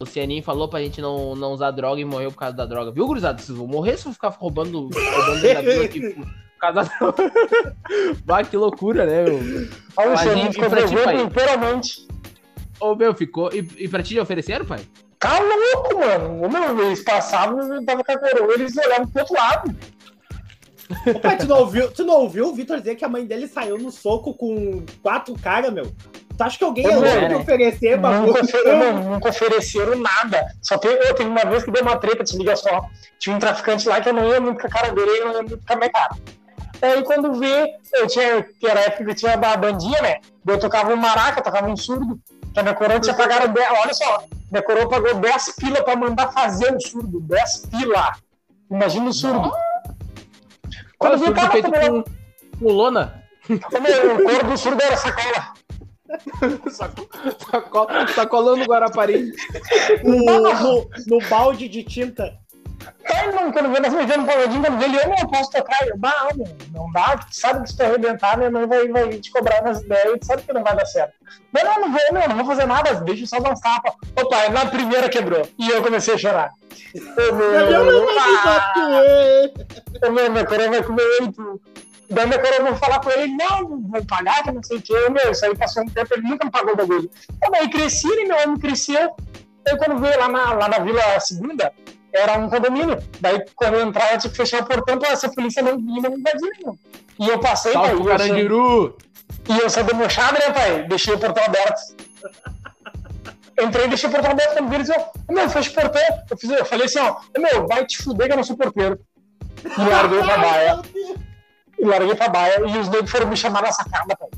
[0.01, 2.93] O Cianinho falou pra gente não, não usar droga e morreu por causa da droga.
[2.93, 3.43] Viu, gurizada?
[3.43, 7.33] Vocês vão morrer se eu ficar roubando, roubando da vila aqui por causa da droga.
[8.25, 9.69] bah, que loucura, né, meu?
[9.97, 12.07] Olha, o Cianinho ficou vergonha inteiramente.
[12.79, 13.51] Ô, meu, ficou...
[13.53, 14.81] E, e pra ti já ofereceram, pai?
[15.19, 16.47] Tá louco, mano.
[16.47, 19.77] O meu, eles passavam, eu tava com a coroa, eles olhavam pro outro lado.
[21.13, 23.49] Ô, pai, tu não ouviu, tu não ouviu o Vitor dizer que a mãe dele
[23.49, 25.93] saiu no soco com quatro caras, meu?
[26.39, 28.33] Tu acha que alguém ia louco oferecer bagulho?
[28.33, 30.47] Nunca, nunca ofereceram nada.
[30.63, 32.87] Só teve, eu, teve uma vez que deu uma treta, te liga só.
[33.19, 35.35] Tinha um traficante lá que eu não ia muito com a cara dele, eu não
[35.35, 36.17] ia muito com a minha cara.
[36.81, 40.21] Aí quando vê, eu tinha, que era a época que eu tinha da bandinha, né?
[40.47, 42.21] Eu tocava um maraca, tocava um surdo.
[42.55, 45.97] Que a minha coroa tinha pagado 10, olha só, minha coroa pagou 10 pila pra
[45.97, 47.19] mandar fazer o surdo.
[47.21, 48.13] 10 pila.
[48.71, 49.53] Imagina o surdo.
[50.97, 52.05] Quando Olha, o surdo feito com,
[52.61, 53.25] com lona.
[53.51, 55.58] O coro do surdo era sacola.
[58.15, 59.33] Sacolando o Guarapari.
[60.05, 62.39] No, no, no balde de tinta.
[63.05, 65.87] É, mano, quando vê nós metendo um pagodinho, quando vê ele, eu não posso tocar.
[65.87, 66.29] Eu, bah,
[66.73, 69.81] não dá, tu sabe que se tu arrebentar, minha mãe vai, vai te cobrar nas
[69.81, 71.15] ideias, tu sabe que não vai dar certo.
[71.53, 73.95] Não, não, não vou, não, não vou fazer nada, deixa eu só dar uns tapas.
[74.17, 75.49] Opa, na primeira quebrou.
[75.59, 76.53] E eu comecei a chorar.
[76.95, 77.51] Ô, meu,
[80.01, 81.61] meu, meu, minha coroa vai comer oito.
[82.11, 85.11] Daí minha coroa vai falar com ele, não, vou pagar, que não sei o que.
[85.11, 87.11] Meu, isso aí passou um tempo, ele nunca me pagou o bagulho.
[87.51, 89.15] Daí cresci, né, meu homem cresceu.
[89.67, 91.73] Aí quando veio lá na, lá na Vila Segunda,
[92.13, 92.99] era um condomínio.
[93.21, 96.01] Daí, quando eu entrava, eu tinha que fechar o portão pra essa polícia não vir
[96.01, 96.79] não invadir, não.
[97.19, 98.19] E eu passei, Salve pai.
[98.19, 98.97] Carandiru!
[99.49, 100.85] E eu sou demochado, né, pai?
[100.89, 101.81] Deixei o portão aberto.
[103.61, 104.55] Entrei e deixei o portão aberto.
[104.55, 106.03] Quando viram, eu, meu, fecha o portão.
[106.31, 108.99] Eu, fiz, eu falei assim, ó, meu, vai te fuder que eu não sou porteiro.
[109.65, 110.83] E larguei pra baia.
[111.79, 112.61] E larguei pra baia.
[112.61, 114.29] E os negros foram me chamar na sacada, pai.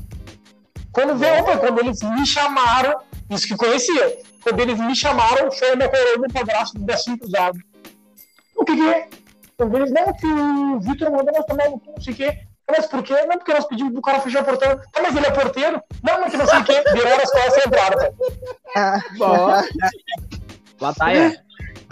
[0.91, 4.19] Quando veio, quando eles me chamaram, isso que conhecia.
[4.43, 7.57] Quando eles me chamaram, foi uma coroa do padrasto do Becinho Cruzado.
[8.55, 9.07] O que que é?
[9.53, 12.39] Então, eles, não, que o Vitor mandou nós tomar um não sei o quê.
[12.69, 13.13] Mas por quê?
[13.25, 14.79] Não, porque nós pedimos pro cara fechar o portão.
[14.95, 15.81] Ah, mas ele é porteiro?
[16.03, 16.83] Não, mas que não sei o quê.
[16.93, 18.15] Viraram as costas e entraram.
[18.75, 19.47] Ah, bom.
[20.79, 21.43] Batalha.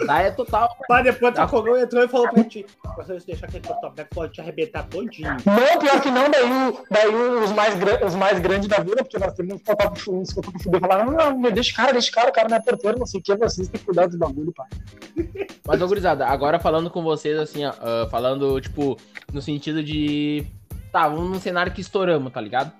[0.06, 0.76] Daí é total.
[0.88, 4.32] Mas depois a Kogão entrou e falou pra ti: você deixar aquele portão aberto, pode
[4.32, 5.36] te arrebentar todinho.
[5.44, 6.44] Não, pior que não, daí,
[6.90, 7.74] daí os, mais,
[8.06, 10.80] os mais grandes da vila, porque nós temos que faltar pro fundo, que eu fuder,
[10.80, 13.06] falaram: não, não, deixa o cara, deixa o cara, o cara não é porteiro, não
[13.06, 14.68] sei o que, vocês têm que cuidar dos bagulho, pai.
[15.66, 18.96] Mas, ô, gurizada, agora falando com vocês, assim, ó, uh, falando, tipo,
[19.32, 20.46] no sentido de.
[20.92, 22.72] Tá, vamos num cenário que estouramos, tá ligado?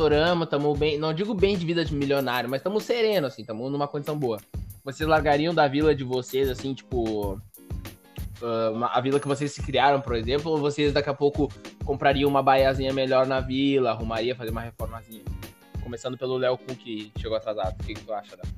[0.00, 0.98] Estouramos, tamo bem.
[0.98, 4.38] Não digo bem de vida de milionário, mas tamo sereno, assim, tamo numa condição boa
[4.84, 7.34] vocês largariam da vila de vocês, assim, tipo.
[8.40, 11.52] Uh, a vila que vocês se criaram, por exemplo, ou vocês daqui a pouco
[11.84, 15.22] comprariam uma baiazinha melhor na vila, arrumaria, fazer uma reformazinha?
[15.82, 17.78] Começando pelo Léo Kun, que chegou atrasado.
[17.78, 18.54] O que, que tu acha, Léo?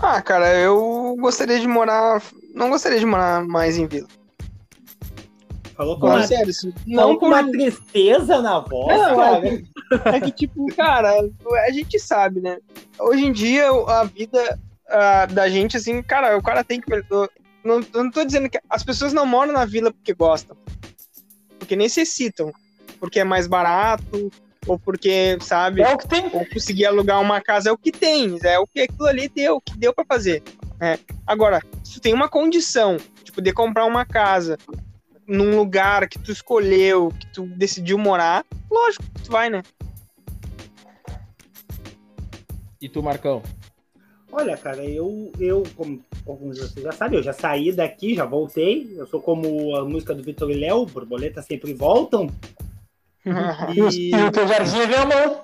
[0.00, 2.20] Ah, cara, eu gostaria de morar.
[2.52, 4.08] Não gostaria de morar mais em vila.
[5.80, 6.52] Falou com, uma, sério,
[6.86, 9.48] não com uma tristeza na voz, não, cara.
[9.48, 11.10] É, é que, tipo, cara,
[11.66, 12.58] a gente sabe, né?
[12.98, 14.60] Hoje em dia, a vida
[15.32, 16.92] da gente, assim, cara, o cara tem que.
[16.92, 17.30] Eu
[17.64, 20.54] não, eu não tô dizendo que as pessoas não moram na vila porque gostam,
[21.58, 22.52] porque necessitam,
[22.98, 24.30] porque é mais barato,
[24.66, 26.26] ou porque, sabe, é o que tem.
[26.30, 29.56] ou conseguir alugar uma casa é o que tem, é o que aquilo ali deu,
[29.56, 30.42] o que deu para fazer.
[30.78, 30.98] É.
[31.26, 34.58] Agora, se tu tem uma condição de poder comprar uma casa
[35.30, 39.62] num lugar que tu escolheu, que tu decidiu morar, lógico que tu vai, né?
[42.80, 43.42] E tu, Marcão?
[44.32, 48.24] Olha, cara, eu, eu como alguns de vocês já sabem, eu já saí daqui, já
[48.24, 48.92] voltei.
[48.96, 52.28] Eu sou como a música do Vitor e Léo, borboletas sempre voltam.
[53.74, 54.10] e...
[54.10, 55.42] e o teu jardim é meu amor.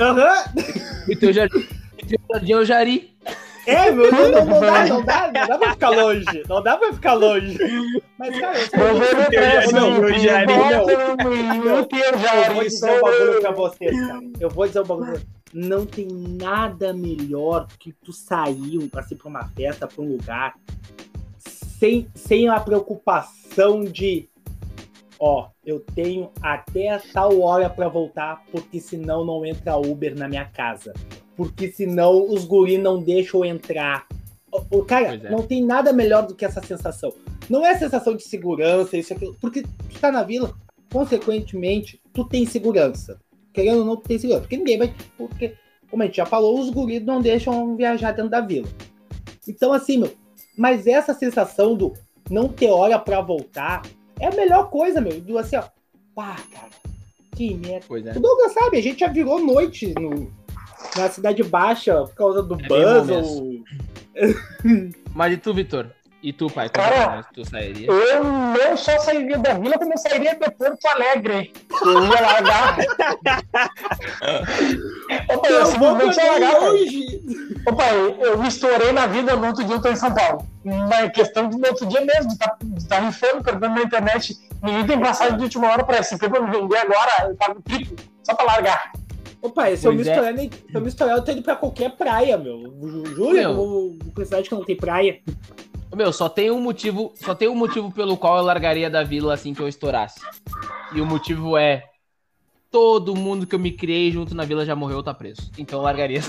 [0.00, 0.44] Aham.
[0.56, 1.12] Uhum.
[1.12, 1.66] E teu jardim,
[2.08, 3.14] teu jardim é o Jari.
[3.66, 6.42] É, meu, não, não, não, dá, não dá, não dá pra ficar longe.
[6.48, 7.58] Não dá pra ficar longe.
[8.18, 10.00] Mas, cara, eu sou o teu Jari, não.
[10.00, 10.52] Teu Jari.
[12.48, 14.20] Eu vou dizer um bagulho pra vocês, cara.
[14.40, 15.20] Eu vou dizer um bagulho
[15.54, 20.54] não tem nada melhor que tu sair assim, para uma festa, para um lugar,
[21.38, 24.28] sem, sem a preocupação de
[25.24, 30.44] ó, eu tenho até tal hora para voltar, porque senão não entra Uber na minha
[30.44, 30.92] casa.
[31.34, 34.06] Porque senão os guri não deixam entrar.
[34.70, 35.30] O, cara, é.
[35.30, 37.10] não tem nada melhor do que essa sensação.
[37.48, 40.54] Não é sensação de segurança, isso aqui, porque tu tá na vila,
[40.92, 43.18] consequentemente, tu tem segurança.
[43.50, 44.42] Querendo ou não, tu tem segurança.
[44.42, 44.94] Porque ninguém vai.
[45.16, 45.54] Porque,
[45.90, 48.68] como a gente já falou, os guris não deixam viajar dentro da vila.
[49.48, 50.12] Então, assim, meu,
[50.56, 51.94] mas essa sensação do
[52.30, 53.82] não ter hora para voltar
[54.20, 55.20] é a melhor coisa, meu.
[55.20, 55.64] Do assim, ó.
[56.14, 56.70] Pá, cara.
[57.34, 57.84] Que merda.
[57.88, 58.12] Pois é.
[58.12, 60.32] O Douglas sabe, a gente já virou noite no,
[60.96, 63.64] na Cidade Baixa por causa do É Buzz ou.
[65.14, 65.90] Mas e tu, Vitor?
[66.24, 66.70] E tu, pai?
[66.70, 67.86] Cara, tu sairia?
[67.86, 71.52] Eu não só sairia da vila, como eu sairia de Porto Alegre.
[71.84, 72.78] Eu ia largar.
[75.28, 76.60] Opa, eu Eu simplesmente ia largar.
[76.60, 77.20] longe.
[77.66, 80.46] Opa, eu, me estourei na vida, no outro dia eu tô em São Paulo.
[80.64, 84.34] Na questão do outro dia mesmo, de tá, de tá rifando, perdendo na internet.
[84.62, 86.16] Ninguém tem passagem de última hora pra esse.
[86.16, 88.92] Pra me vender agora, eu pago triplo, só pra largar.
[89.42, 90.32] Opa, se eu é.
[90.32, 92.60] nem- se eu me estourar, eu tô indo pra qualquer praia, meu.
[92.82, 95.20] Ju- Juro, pra cidade que não tem praia.
[95.96, 99.34] Meu, só tem um motivo, só tem um motivo pelo qual eu largaria da vila
[99.34, 100.20] assim que eu estourasse.
[100.92, 101.84] E o motivo é
[102.70, 105.50] todo mundo que eu me criei junto na vila já morreu ou tá preso.
[105.56, 106.20] Então eu largaria.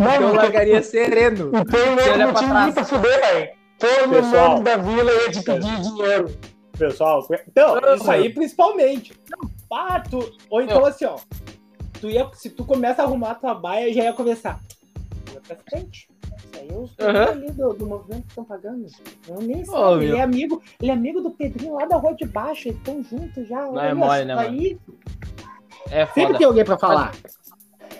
[0.00, 1.50] Não, Então eu largaria sereno.
[1.50, 2.64] Você outro olha pra motivo trás.
[2.64, 3.50] muito a fuder, velho.
[3.78, 4.50] Todo Pessoal.
[4.50, 6.38] mundo da vila ia te pedir dinheiro.
[6.78, 9.12] Pessoal, então, isso aí principalmente.
[9.72, 11.16] Ah, tu- ou então assim, ó.
[12.00, 14.60] Tu ia, se tu começa a arrumar a tua baia, já ia começar.
[15.32, 16.06] Ia pra frente.
[16.68, 17.30] Eu sou Aham.
[17.30, 18.86] ali do, do movimento que estão pagando.
[19.28, 19.74] Eu nem sei.
[19.74, 20.16] Ele meu.
[20.16, 23.46] é amigo, ele é amigo do Pedrinho lá da rua de baixo, eles estão juntos
[23.48, 23.62] já.
[23.62, 24.78] Não é mole, né, aí.
[25.90, 26.38] É Sempre foda.
[26.38, 27.12] tem alguém pra falar.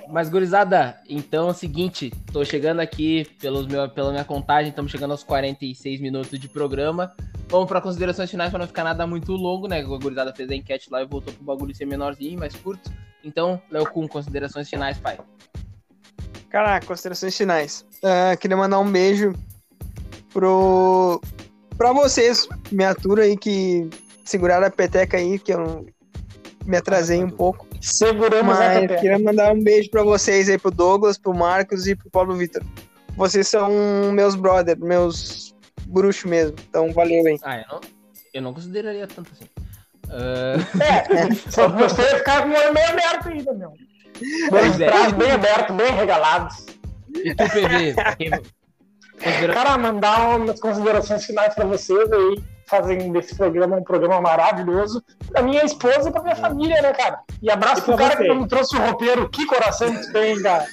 [0.09, 4.93] Mas, gurizada, então é o seguinte, tô chegando aqui pelos meu, pela minha contagem, estamos
[4.93, 7.13] chegando aos 46 minutos de programa.
[7.49, 9.81] Vamos para considerações finais para não ficar nada muito longo, né?
[9.81, 12.91] A gurizada fez a enquete lá e voltou pro bagulho ser menorzinho, mais curto.
[13.25, 15.19] Então, Léo com considerações finais, pai.
[16.51, 17.85] Cara, considerações finais.
[18.03, 19.33] Ah, queria mandar um beijo
[20.33, 21.21] pro
[21.77, 23.89] pra vocês, minha turma aí que
[24.25, 25.87] seguraram a peteca aí, que eu não-
[26.65, 27.67] me atrasei um pouco.
[27.81, 29.01] Seguramos a Mas pepeca.
[29.01, 32.63] queria mandar um beijo pra vocês aí, pro Douglas, pro Marcos e pro Paulo Vitor.
[33.17, 33.71] Vocês são
[34.13, 35.55] meus brother, meus
[35.87, 36.57] bruxos mesmo.
[36.69, 37.39] Então, valeu aí.
[37.45, 37.81] Ah, eu não,
[38.35, 39.45] eu não consideraria tanto assim.
[40.11, 43.73] Ah, É, só você ia ficar com o olho meio aberto ainda, meu.
[44.51, 45.13] Pois é.
[45.13, 46.67] bem abertos, bem regalados.
[47.15, 47.95] e tu, PV?
[48.19, 48.31] Quem...
[49.23, 49.55] Considera...
[49.55, 55.03] Cara, mandar umas considerações finais pra vocês aí, fazendo desse programa um programa maravilhoso.
[55.31, 57.21] Pra minha esposa e pra minha família, né, cara?
[57.43, 58.23] E abraço E pro cara você.
[58.23, 59.29] que não me trouxe o roteiro.
[59.29, 60.67] Que coração que tem, cara.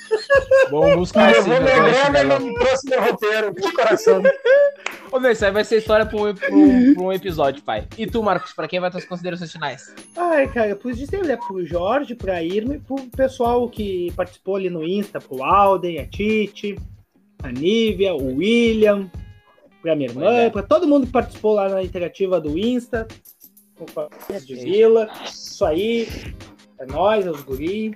[0.71, 3.53] Vamos Que buscar esse levou minha negócio, grana e né, não me trouxe meu roteiro.
[3.53, 4.21] Que coração.
[5.11, 7.87] Ô, meu, isso aí vai ser história pra um, pra um- pra um episódio, pai.
[7.97, 9.93] E tu, Marcos, pra quem vai tuas considerações finais?
[10.17, 14.55] Ai, cara, por isso sempre é pro Jorge, pra Irma e pro pessoal que participou
[14.55, 16.75] ali no Insta, pro Alden, a Titi,
[17.43, 19.07] a Nívia, o William,
[19.83, 20.49] pra minha irmã, é.
[20.49, 23.05] pra todo mundo que participou lá na interativa do Insta,
[24.45, 25.09] de Vila.
[25.25, 26.07] Isso aí,
[26.79, 27.95] é nóis, é os guri.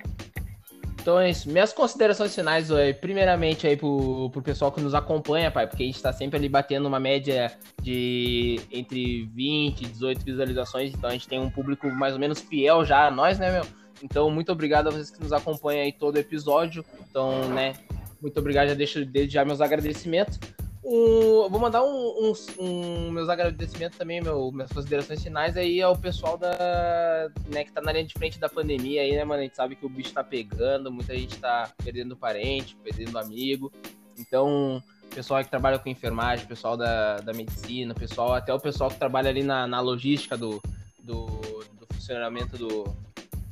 [1.00, 1.48] Então é isso.
[1.48, 5.86] Minhas considerações finais, é, primeiramente aí pro, pro pessoal que nos acompanha, pai, porque a
[5.86, 11.12] gente tá sempre ali batendo uma média de entre 20 e 18 visualizações, então a
[11.14, 13.64] gente tem um público mais ou menos fiel já a nós, né, meu?
[14.02, 16.84] Então, muito obrigado a vocês que nos acompanham aí todo episódio.
[17.08, 17.72] Então, né,
[18.20, 20.38] muito obrigado, já deixo desde já meus agradecimentos.
[20.84, 25.96] Um, vou mandar um, um- um- meus agradecimentos também, meu, minhas considerações finais aí ao
[25.96, 29.40] pessoal da, né, que tá na linha de frente da pandemia aí, né, mano?
[29.40, 33.72] A gente sabe que o bicho tá pegando, muita gente tá perdendo parente, perdendo amigo.
[34.16, 34.82] Então,
[35.14, 39.28] pessoal que trabalha com enfermagem, pessoal da, da medicina, pessoal, até o pessoal que trabalha
[39.28, 40.62] ali na, na logística do,
[41.02, 42.84] do, do funcionamento do,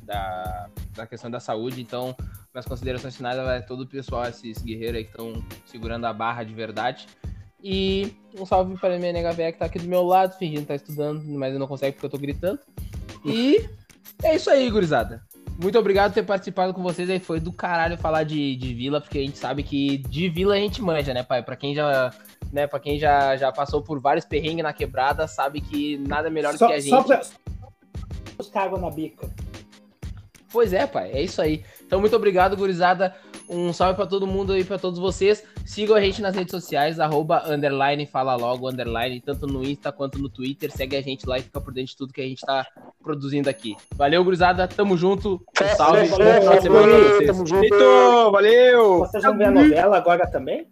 [0.01, 1.81] da, da questão da saúde.
[1.81, 2.15] Então,
[2.57, 6.43] minhas considerações finais é todo o pessoal, esses guerreiros aí que estão segurando a barra
[6.43, 7.05] de verdade.
[7.63, 10.61] E um salve para a minha nega véia que tá aqui do meu lado, fingindo
[10.61, 12.59] que tá estudando, mas eu não consegue porque eu tô gritando.
[13.23, 13.69] E
[14.23, 15.21] é isso aí, gurizada.
[15.61, 17.19] Muito obrigado por ter participado com vocês aí.
[17.19, 20.59] Foi do caralho falar de, de vila, porque a gente sabe que de vila a
[20.59, 21.43] gente manja, né, pai?
[21.43, 22.11] Pra quem já,
[22.51, 26.53] né, pra quem já, já passou por vários perrengues na quebrada, sabe que nada melhor
[26.53, 26.89] do que a gente.
[26.89, 27.21] só pra.
[28.39, 29.27] Os água na bica.
[30.51, 31.63] Pois é, pai, é isso aí.
[31.87, 33.15] Então, muito obrigado, gurizada.
[33.49, 35.41] Um salve pra todo mundo aí, pra todos vocês.
[35.65, 40.19] Sigam a gente nas redes sociais, arroba, underline, fala logo, underline, tanto no Insta quanto
[40.19, 40.69] no Twitter.
[40.69, 42.67] Segue a gente lá e fica por dentro de tudo que a gente tá
[43.01, 43.77] produzindo aqui.
[43.95, 44.67] Valeu, gurizada.
[44.67, 45.41] Tamo junto.
[45.61, 46.09] Um salve.
[46.09, 47.27] Bom final de semana pra vocês.
[47.27, 48.31] Tamo junto.
[48.31, 48.99] Valeu!
[48.99, 50.67] Vocês vão ver a novela agora também?